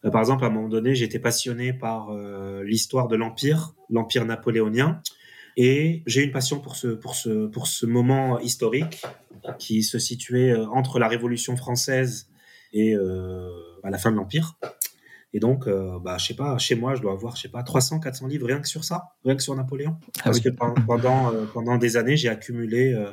[0.03, 4.25] Euh, Par exemple, à un moment donné, j'étais passionné par euh, l'histoire de l'Empire, l'Empire
[4.25, 5.01] napoléonien.
[5.57, 9.01] Et j'ai une passion pour ce, pour, ce, pour ce moment historique
[9.57, 12.27] qui se situait euh, entre la Révolution française
[12.73, 14.57] et la fin de l'Empire.
[15.35, 17.61] Et donc, euh, bah, je sais pas, chez moi, je dois avoir, je sais pas,
[17.61, 19.97] 300, 400 livres rien que sur ça, rien que sur Napoléon.
[20.23, 20.43] Parce oui.
[20.43, 23.11] que pen- pendant, euh, pendant des années, j'ai accumulé euh,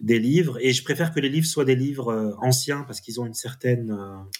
[0.00, 3.26] des livres et je préfère que les livres soient des livres anciens parce qu'ils ont
[3.26, 3.96] une certaine.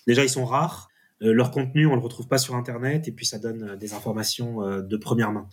[0.09, 0.89] Déjà, ils sont rares.
[1.21, 4.97] Leur contenu, on le retrouve pas sur Internet et puis ça donne des informations de
[4.97, 5.47] première main.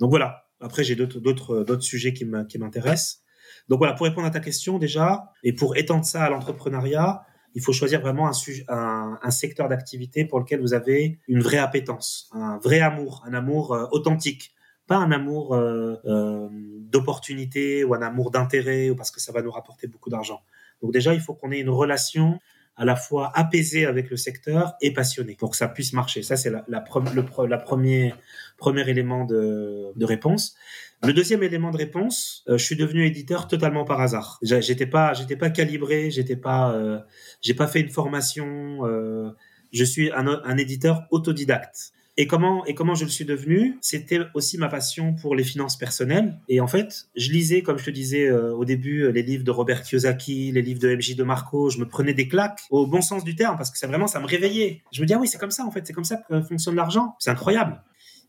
[0.00, 0.48] Donc voilà.
[0.58, 3.22] Après, j'ai d'autres d'autres d'autres sujets qui m'intéressent.
[3.68, 7.22] Donc voilà, pour répondre à ta question déjà et pour étendre ça à l'entrepreneuriat,
[7.54, 12.30] il faut choisir vraiment un, un secteur d'activité pour lequel vous avez une vraie appétence,
[12.32, 14.54] un vrai amour, un amour euh, authentique,
[14.86, 19.42] pas un amour euh, euh, d'opportunité ou un amour d'intérêt ou parce que ça va
[19.42, 20.40] nous rapporter beaucoup d'argent.
[20.82, 22.40] Donc déjà, il faut qu'on ait une relation
[22.76, 26.22] à la fois apaisée avec le secteur et passionnée pour que ça puisse marcher.
[26.22, 28.14] Ça, c'est la, la, le la premier,
[28.56, 30.56] premier élément de, de réponse.
[31.04, 34.38] Le deuxième élément de réponse, euh, je suis devenu éditeur totalement par hasard.
[34.42, 37.00] J'étais pas, j'étais pas calibré, j'étais pas, euh,
[37.40, 38.86] j'ai pas fait une formation.
[38.86, 39.30] euh,
[39.72, 41.92] je suis un, un éditeur autodidacte.
[42.16, 43.78] Et comment et comment je le suis devenu?
[43.80, 46.38] C'était aussi ma passion pour les finances personnelles.
[46.48, 49.50] Et en fait, je lisais, comme je te disais euh, au début, les livres de
[49.50, 51.70] Robert Kiyosaki, les livres de MJ de Marco.
[51.70, 54.20] Je me prenais des claques au bon sens du terme parce que ça vraiment ça
[54.20, 54.82] me réveillait.
[54.92, 56.76] Je me dis ah oui c'est comme ça en fait, c'est comme ça que fonctionne
[56.76, 57.14] l'argent.
[57.18, 57.82] C'est incroyable.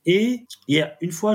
[0.05, 1.33] Et il une fois,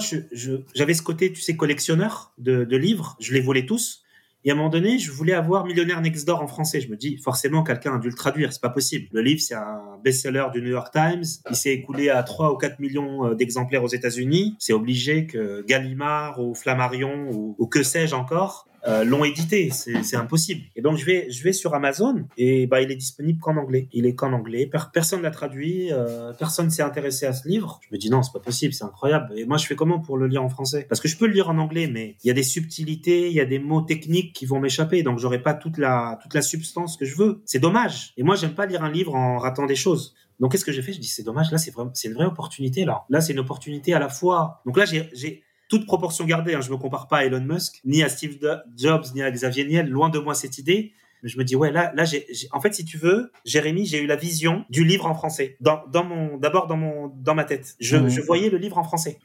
[0.74, 3.16] j'avais ce côté, tu sais, collectionneur de, de livres.
[3.20, 4.04] Je les volais tous.
[4.44, 6.80] Et à un moment donné, je voulais avoir Millionnaire Next Door en français.
[6.80, 8.52] Je me dis, forcément, quelqu'un a dû le traduire.
[8.52, 9.08] C'est pas possible.
[9.12, 11.24] Le livre, c'est un best-seller du New York Times.
[11.50, 14.56] Il s'est écoulé à 3 ou 4 millions euh, d'exemplaires aux États-Unis.
[14.58, 19.70] C'est obligé que Gallimard ou Flammarion ou, ou que sais-je encore euh, l'ont édité.
[19.70, 20.62] C'est impossible.
[20.76, 23.88] Et donc, je vais, je vais sur Amazon et bah, il est disponible qu'en anglais.
[23.92, 24.66] Il est qu'en anglais.
[24.66, 25.92] Per- personne l'a traduit.
[25.92, 27.80] euh, personne s'est intéressé à ce livre.
[27.82, 28.72] Je me dis non, c'est pas possible.
[28.72, 29.32] C'est incroyable.
[29.36, 30.86] Et moi, je fais comment pour le lire en français?
[30.88, 33.34] Parce que je peux le lire en anglais, mais il y a des subtilités, il
[33.34, 35.02] y a des mots techniques qui vont m'échapper.
[35.02, 37.42] Donc, j'aurai pas toute la, toute la substance que je veux.
[37.44, 38.12] C'est dommage.
[38.16, 40.14] Et moi, j'aime pas lire un livre en ratant des choses.
[40.40, 40.92] Donc, qu'est-ce que j'ai fait?
[40.92, 41.50] Je dis, c'est dommage.
[41.50, 41.72] Là, c'est
[42.04, 42.84] une vraie opportunité.
[42.84, 44.62] Là, là, c'est une opportunité à la fois.
[44.64, 46.54] Donc là, j'ai toute proportion gardée.
[46.54, 48.38] Hein, je me compare pas à Elon Musk, ni à Steve
[48.76, 49.88] Jobs, ni à Xavier Niel.
[49.88, 50.92] Loin de moi cette idée.
[51.22, 54.00] Mais je me dis ouais là là j'ai en fait si tu veux Jérémy j'ai
[54.00, 57.42] eu la vision du livre en français dans dans mon d'abord dans mon dans ma
[57.42, 58.08] tête je, Mhm.
[58.08, 59.18] je voyais le livre en français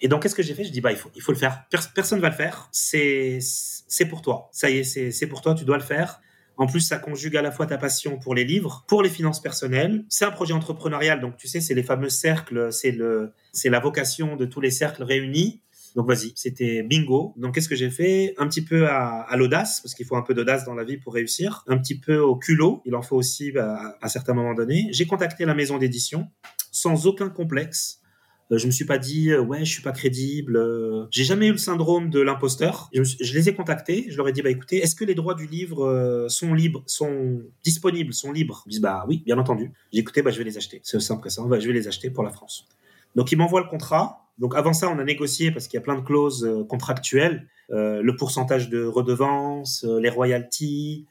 [0.00, 0.64] et donc qu'est-ce que j'ai fait?
[0.64, 3.40] Je dis bah il faut il faut le faire Pers- personne va le faire c'est
[3.42, 6.22] c'est pour toi ça y est c'est c'est pour toi tu dois le faire
[6.56, 9.42] en plus, ça conjugue à la fois ta passion pour les livres, pour les finances
[9.42, 10.04] personnelles.
[10.08, 13.80] C'est un projet entrepreneurial, donc tu sais, c'est les fameux cercles, c'est le, c'est la
[13.80, 15.62] vocation de tous les cercles réunis.
[15.94, 17.34] Donc vas-y, c'était bingo.
[17.36, 18.34] Donc qu'est-ce que j'ai fait?
[18.38, 21.14] Un petit peu à, l'audace, parce qu'il faut un peu d'audace dans la vie pour
[21.14, 21.62] réussir.
[21.68, 24.88] Un petit peu au culot, il en faut aussi bah, à certains moments donnés.
[24.90, 26.28] J'ai contacté la maison d'édition
[26.72, 28.00] sans aucun complexe.
[28.52, 30.56] Euh, je me suis pas dit euh, ouais je suis pas crédible.
[30.56, 31.06] euh.
[31.10, 32.90] J'ai jamais eu le syndrome de l'imposteur.
[32.92, 34.06] Je, les ai contactés.
[34.08, 37.40] Je leur ai dit bah écoutez est-ce que les droits du livre sont libres, sont
[37.62, 38.64] disponibles, sont libres?
[38.66, 39.72] Ils disent bah oui bien entendu.
[39.92, 40.80] J'ai dit écoutez bah je vais les acheter.
[40.82, 41.42] C'est aussi simple que ça.
[41.44, 42.66] Bah, je vais les acheter pour la France.
[43.14, 44.23] Donc ils m'envoient le contrat.
[44.38, 47.48] Donc avant ça, on a négocié parce qu'il y a plein de clauses euh, contractuelles,
[47.70, 51.06] Euh, le pourcentage de redevance, euh, les royalties,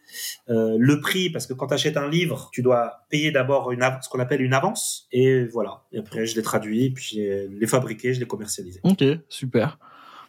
[0.47, 4.19] le prix parce que quand tu achètes un livre, tu dois payer d'abord ce qu'on
[4.19, 5.81] appelle une avance et voilà.
[5.91, 8.81] Et après je l'ai traduit, puis je l'ai fabriqué, je l'ai commercialisé.
[8.83, 9.79] Ok, super.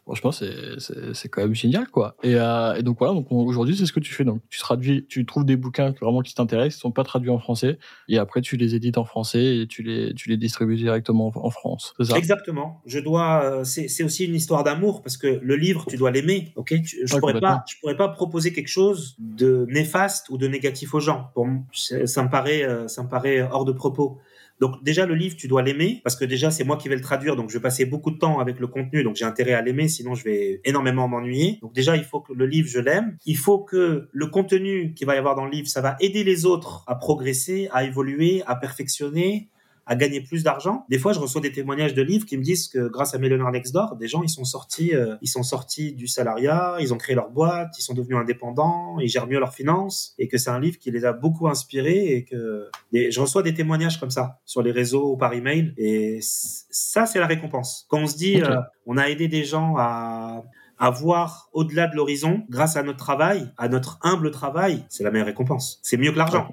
[0.04, 2.16] Franchement, c'est quand même génial, quoi.
[2.22, 4.24] Et, euh, et donc voilà, donc aujourd'hui, c'est ce que tu fais.
[4.24, 7.38] Donc tu traduis, tu trouves des bouquins vraiment qui t'intéressent, qui sont pas traduits en
[7.38, 7.78] français,
[8.08, 11.50] et après tu les édites en français et tu les, tu les distribues directement en,
[11.50, 11.94] France.
[12.02, 12.18] Ça?
[12.18, 12.82] Exactement.
[12.84, 16.52] Je dois, euh, c'est aussi une histoire d'amour parce que le livre, tu dois l'aimer,
[16.56, 16.74] ok?
[16.82, 21.00] Je pourrais pas, je pourrais pas proposer quelque chose de néfaste ou de négatif aux
[21.00, 21.30] gens.
[21.32, 24.18] Pour, ça me paraît, euh, ça me paraît hors de propos.
[24.60, 27.00] Donc déjà le livre, tu dois l'aimer parce que déjà c'est moi qui vais le
[27.00, 29.62] traduire, donc je vais passer beaucoup de temps avec le contenu, donc j'ai intérêt à
[29.62, 31.58] l'aimer, sinon je vais énormément m'ennuyer.
[31.62, 35.04] Donc déjà il faut que le livre je l'aime, il faut que le contenu qui
[35.04, 38.42] va y avoir dans le livre, ça va aider les autres à progresser, à évoluer,
[38.46, 39.48] à perfectionner,
[39.86, 40.84] à gagner plus d'argent.
[40.88, 43.50] Des fois, je reçois des témoignages de livres qui me disent que grâce à Millionaire
[43.50, 46.98] Next Door, des gens ils sont sortis, euh, ils sont sortis du salariat, ils ont
[46.98, 50.50] créé leur boîte, ils sont devenus indépendants, ils gèrent mieux leurs finances, et que c'est
[50.50, 54.40] un livre qui les a beaucoup inspirés et que je reçois des témoignages comme ça
[54.44, 57.86] sur les réseaux ou par email, et ça c'est la récompense.
[57.88, 58.56] Quand on se dit, euh,
[58.86, 60.44] on a aidé des gens à
[60.84, 65.10] à voir au-delà de l'horizon grâce à notre travail, à notre humble travail, c'est la
[65.10, 65.80] meilleure récompense.
[65.82, 66.50] C'est mieux que l'argent.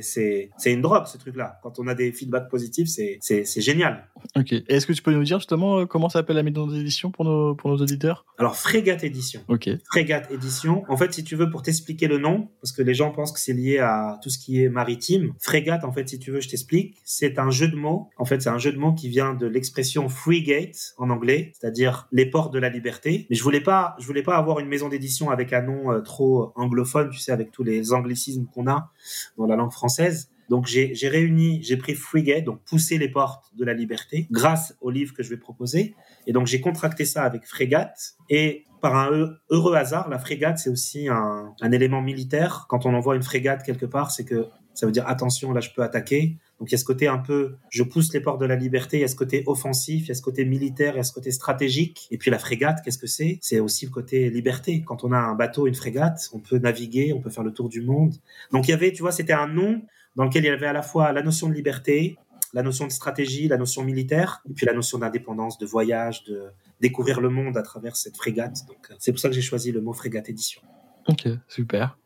[0.00, 1.60] c'est une drogue ce truc-là.
[1.62, 4.08] Quand on a des feedbacks positifs, c'est génial.
[4.36, 4.52] Ok.
[4.68, 7.54] Est-ce que tu peux nous dire justement euh, comment s'appelle la maison d'édition pour nos
[7.54, 8.24] pour nos auditeurs?
[8.38, 9.42] Alors Frégate Édition.
[9.48, 9.68] Ok.
[9.90, 10.84] Frégate Édition.
[10.88, 13.40] En fait, si tu veux, pour t'expliquer le nom, parce que les gens pensent que
[13.40, 15.32] c'est lié à tout ce qui est maritime.
[15.38, 16.96] Frégate, en fait, si tu veux, je t'explique.
[17.04, 18.10] C'est un jeu de mots.
[18.16, 22.08] En fait, c'est un jeu de mots qui vient de l'expression frigate en anglais, c'est-à-dire
[22.12, 23.26] les ports de la liberté.
[23.30, 26.00] Mais je voulais pas, je voulais pas avoir une maison d'édition avec un nom euh,
[26.00, 28.90] trop anglophone, tu sais, avec tous les anglicismes qu'on a
[29.36, 30.31] dans la langue française.
[30.48, 34.90] Donc j'ai réuni, j'ai pris Frigate, donc pousser les portes de la liberté, grâce au
[34.90, 35.94] livre que je vais proposer.
[36.26, 38.14] Et donc j'ai contracté ça avec Frégate.
[38.28, 42.66] Et par un heureux hasard, la frégate c'est aussi un, un élément militaire.
[42.68, 45.70] Quand on envoie une frégate quelque part, c'est que ça veut dire attention, là je
[45.70, 46.38] peux attaquer.
[46.58, 48.98] Donc il y a ce côté un peu, je pousse les portes de la liberté,
[48.98, 51.04] il y a ce côté offensif, il y a ce côté militaire, il y a
[51.04, 52.06] ce côté stratégique.
[52.10, 53.38] Et puis la frégate, qu'est-ce que c'est?
[53.42, 54.82] C'est aussi le côté liberté.
[54.86, 57.68] Quand on a un bateau, une frégate, on peut naviguer, on peut faire le tour
[57.68, 58.14] du monde.
[58.52, 59.82] Donc il y avait, tu vois, c'était un nom
[60.16, 62.16] dans lequel il y avait à la fois la notion de liberté,
[62.52, 66.50] la notion de stratégie, la notion militaire, et puis la notion d'indépendance, de voyage, de
[66.80, 68.66] découvrir le monde à travers cette frégate.
[68.66, 70.60] Donc c'est pour ça que j'ai choisi le mot frégate édition.
[71.08, 71.98] Ok, super.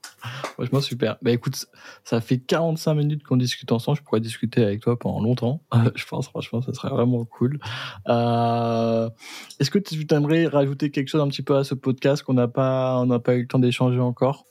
[0.55, 1.19] Franchement, super.
[1.21, 1.67] Bah écoute,
[2.05, 3.99] ça fait 45 minutes qu'on discute ensemble.
[3.99, 5.63] Je pourrais discuter avec toi pendant longtemps.
[5.95, 7.59] je pense, franchement, ça serait vraiment cool.
[8.09, 9.11] Euh,
[9.61, 12.49] est-ce que tu aimerais rajouter quelque chose un petit peu à ce podcast qu'on n'a
[12.49, 14.47] pas, n'a pas eu le temps d'échanger encore?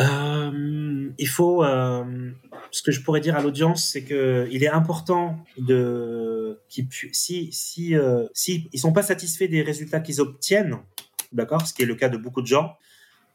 [0.00, 2.32] Euh, il faut, euh,
[2.70, 7.96] ce que je pourrais dire à l'audience, c'est que il est important de, si si
[8.32, 10.78] si ils sont pas satisfaits des résultats qu'ils obtiennent,
[11.32, 12.76] d'accord, ce qui est le cas de beaucoup de gens,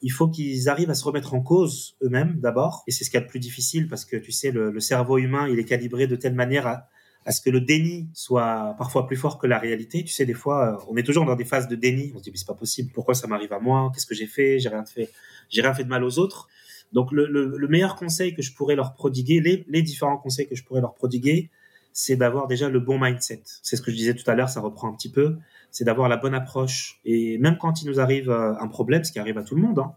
[0.01, 2.83] il faut qu'ils arrivent à se remettre en cause eux-mêmes d'abord.
[2.87, 5.17] Et c'est ce qu'il y a de plus difficile parce que tu sais, le, cerveau
[5.17, 6.87] humain, il est calibré de telle manière à,
[7.25, 10.03] à, ce que le déni soit parfois plus fort que la réalité.
[10.03, 12.11] Tu sais, des fois, euh, on est toujours dans des phases de déni.
[12.13, 12.91] On se dit, mais c'est pas possible.
[12.93, 13.91] Pourquoi ça m'arrive à moi?
[13.93, 14.59] Qu'est-ce que j'ai fait?
[14.59, 15.09] J'ai rien fait.
[15.49, 16.47] J'ai rien fait de mal aux autres.
[16.93, 20.47] Donc, le, le, le, meilleur conseil que je pourrais leur prodiguer, les, les différents conseils
[20.47, 21.49] que je pourrais leur prodiguer,
[21.93, 23.41] c'est d'avoir déjà le bon mindset.
[23.63, 25.37] C'est ce que je disais tout à l'heure, ça reprend un petit peu
[25.75, 27.01] c'est d'avoir la bonne approche.
[27.03, 29.61] Et même quand il nous arrive euh, un problème, ce qui arrive à tout le
[29.61, 29.93] monde, hein,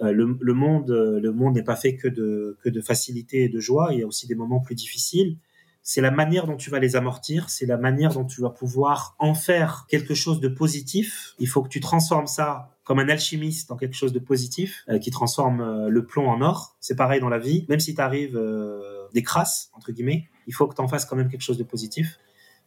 [0.00, 3.48] euh, le, monde, euh, le monde n'est pas fait que de, que de facilité et
[3.50, 3.90] de joie.
[3.92, 5.36] Il y a aussi des moments plus difficiles.
[5.82, 9.14] C'est la manière dont tu vas les amortir, c'est la manière dont tu vas pouvoir
[9.18, 11.34] en faire quelque chose de positif.
[11.38, 15.10] Il faut que tu transformes ça comme un alchimiste en quelque chose de positif, qui
[15.10, 16.76] transforme le plomb en or.
[16.80, 17.66] C'est pareil dans la vie.
[17.68, 18.40] Même si tu arrives
[19.12, 21.64] des crasses, entre guillemets, il faut que tu en fasses quand même quelque chose de
[21.64, 22.18] positif.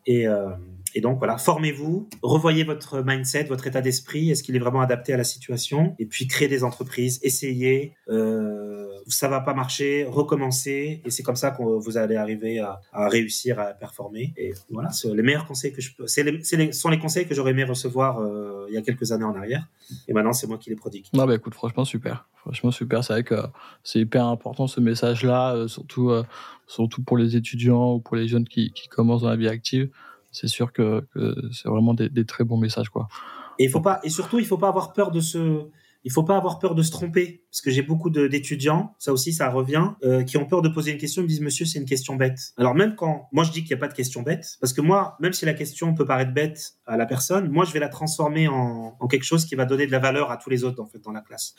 [0.05, 0.49] Et, euh,
[1.01, 5.17] donc voilà, formez-vous, revoyez votre mindset, votre état d'esprit, est-ce qu'il est vraiment adapté à
[5.17, 5.95] la situation?
[5.99, 11.35] Et puis créez des entreprises, essayez, euh, ça va pas marcher, recommencez, et c'est comme
[11.35, 14.33] ça que vous allez arriver à, à, réussir à performer.
[14.37, 17.51] Et voilà, les meilleurs conseils que je peux, c'est les, sont les conseils que j'aurais
[17.51, 19.67] aimé recevoir euh, il y a quelques années en arrière,
[20.07, 21.05] et maintenant c'est moi qui les prodigue.
[21.13, 23.35] Non bah écoute, franchement super, franchement super, c'est vrai que
[23.83, 26.23] c'est hyper important ce message-là, euh, surtout euh,
[26.67, 29.89] surtout pour les étudiants ou pour les jeunes qui, qui commencent dans la vie active
[30.31, 31.05] c'est sûr que,
[31.51, 33.07] c'est vraiment des, très bons messages, quoi.
[33.59, 35.65] Et il faut pas, et surtout, il faut pas avoir peur de se,
[36.03, 39.33] il faut pas avoir peur de se tromper, parce que j'ai beaucoup d'étudiants, ça aussi,
[39.33, 41.79] ça revient, euh, qui ont peur de poser une question, ils me disent, monsieur, c'est
[41.79, 42.53] une question bête.
[42.57, 44.81] Alors même quand, moi, je dis qu'il n'y a pas de question bête, parce que
[44.81, 47.89] moi, même si la question peut paraître bête à la personne, moi, je vais la
[47.89, 50.81] transformer en, en quelque chose qui va donner de la valeur à tous les autres,
[50.81, 51.55] en fait, dans la classe.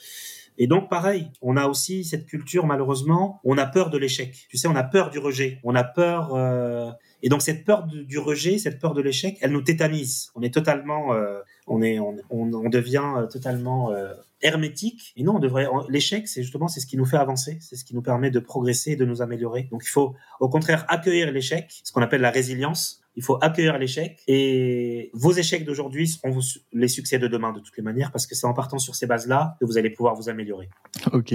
[0.59, 4.47] Et donc, pareil, on a aussi cette culture, malheureusement, on a peur de l'échec.
[4.51, 5.61] Tu sais, on a peur du rejet.
[5.65, 6.91] On a peur, euh,
[7.23, 10.31] et donc cette peur du, rejet, cette peur de l'échec, elle nous tétanise.
[10.35, 15.13] On est totalement, euh, on est, on, devient euh, totalement euh, hermétique.
[15.17, 15.41] Et non.
[15.89, 18.41] L'échec, c'est justement c'est ce qui nous fait avancer, c'est ce qui nous permet de
[18.41, 19.69] progresser et de nous améliorer.
[19.71, 23.02] Donc il faut au contraire accueillir l'échec, ce qu'on appelle la résilience.
[23.15, 26.39] Il faut accueillir l'échec et vos échecs d'aujourd'hui seront
[26.73, 29.07] les succès de demain de toutes les manières parce que c'est en partant sur ces
[29.07, 30.69] bases-là que vous allez pouvoir vous améliorer.
[31.13, 31.35] Ok.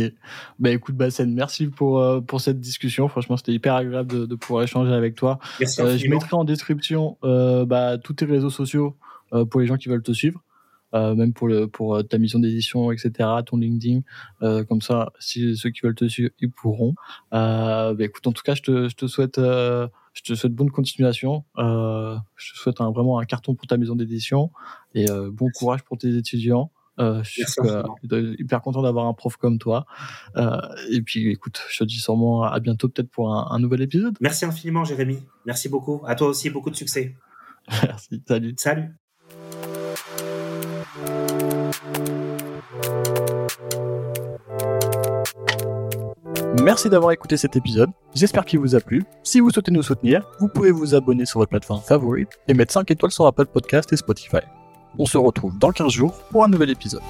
[0.60, 3.08] Bah écoute Bassène, merci pour euh, pour cette discussion.
[3.08, 5.40] Franchement, c'était hyper agréable de, de, pouvoir échanger avec toi.
[5.60, 8.96] Merci euh, je mettrai en description euh, bah, tous tes réseaux sociaux
[9.52, 10.42] pour les gens qui veulent te suivre.
[10.94, 13.12] Euh, même pour le pour ta mission d'édition, etc.,
[13.46, 14.02] ton LinkedIn,
[14.42, 16.96] euh, comme ça, si ceux qui veulent te suivre, ils pourront.
[17.34, 19.40] Euh, bah, écoute, en tout cas, je te, je te souhaite
[20.18, 21.46] je te souhaite bonne continuation.
[21.58, 24.52] Euh, je te souhaite un, vraiment un carton pour ta maison d'édition
[24.96, 26.72] et euh, bon courage pour tes étudiants.
[27.00, 27.44] Euh, je suis
[28.40, 29.86] hyper content d'avoir un prof comme toi.
[30.90, 34.18] Et puis, écoute, je te dis sûrement à bientôt peut-être pour un, un, nouvel épisode.
[34.20, 35.20] Merci infiniment, Jérémy.
[35.46, 36.02] Merci beaucoup.
[36.08, 37.16] À toi aussi, beaucoup de succès.
[37.84, 38.24] Merci.
[38.28, 38.56] Salut.
[38.58, 39.07] Salut.
[46.68, 49.06] Merci d'avoir écouté cet épisode, j'espère qu'il vous a plu.
[49.24, 52.74] Si vous souhaitez nous soutenir, vous pouvez vous abonner sur votre plateforme favorite et mettre
[52.74, 54.42] 5 étoiles sur Apple Podcast et Spotify.
[55.00, 57.04] On se retrouve dans 15 jours pour un nouvel épisode.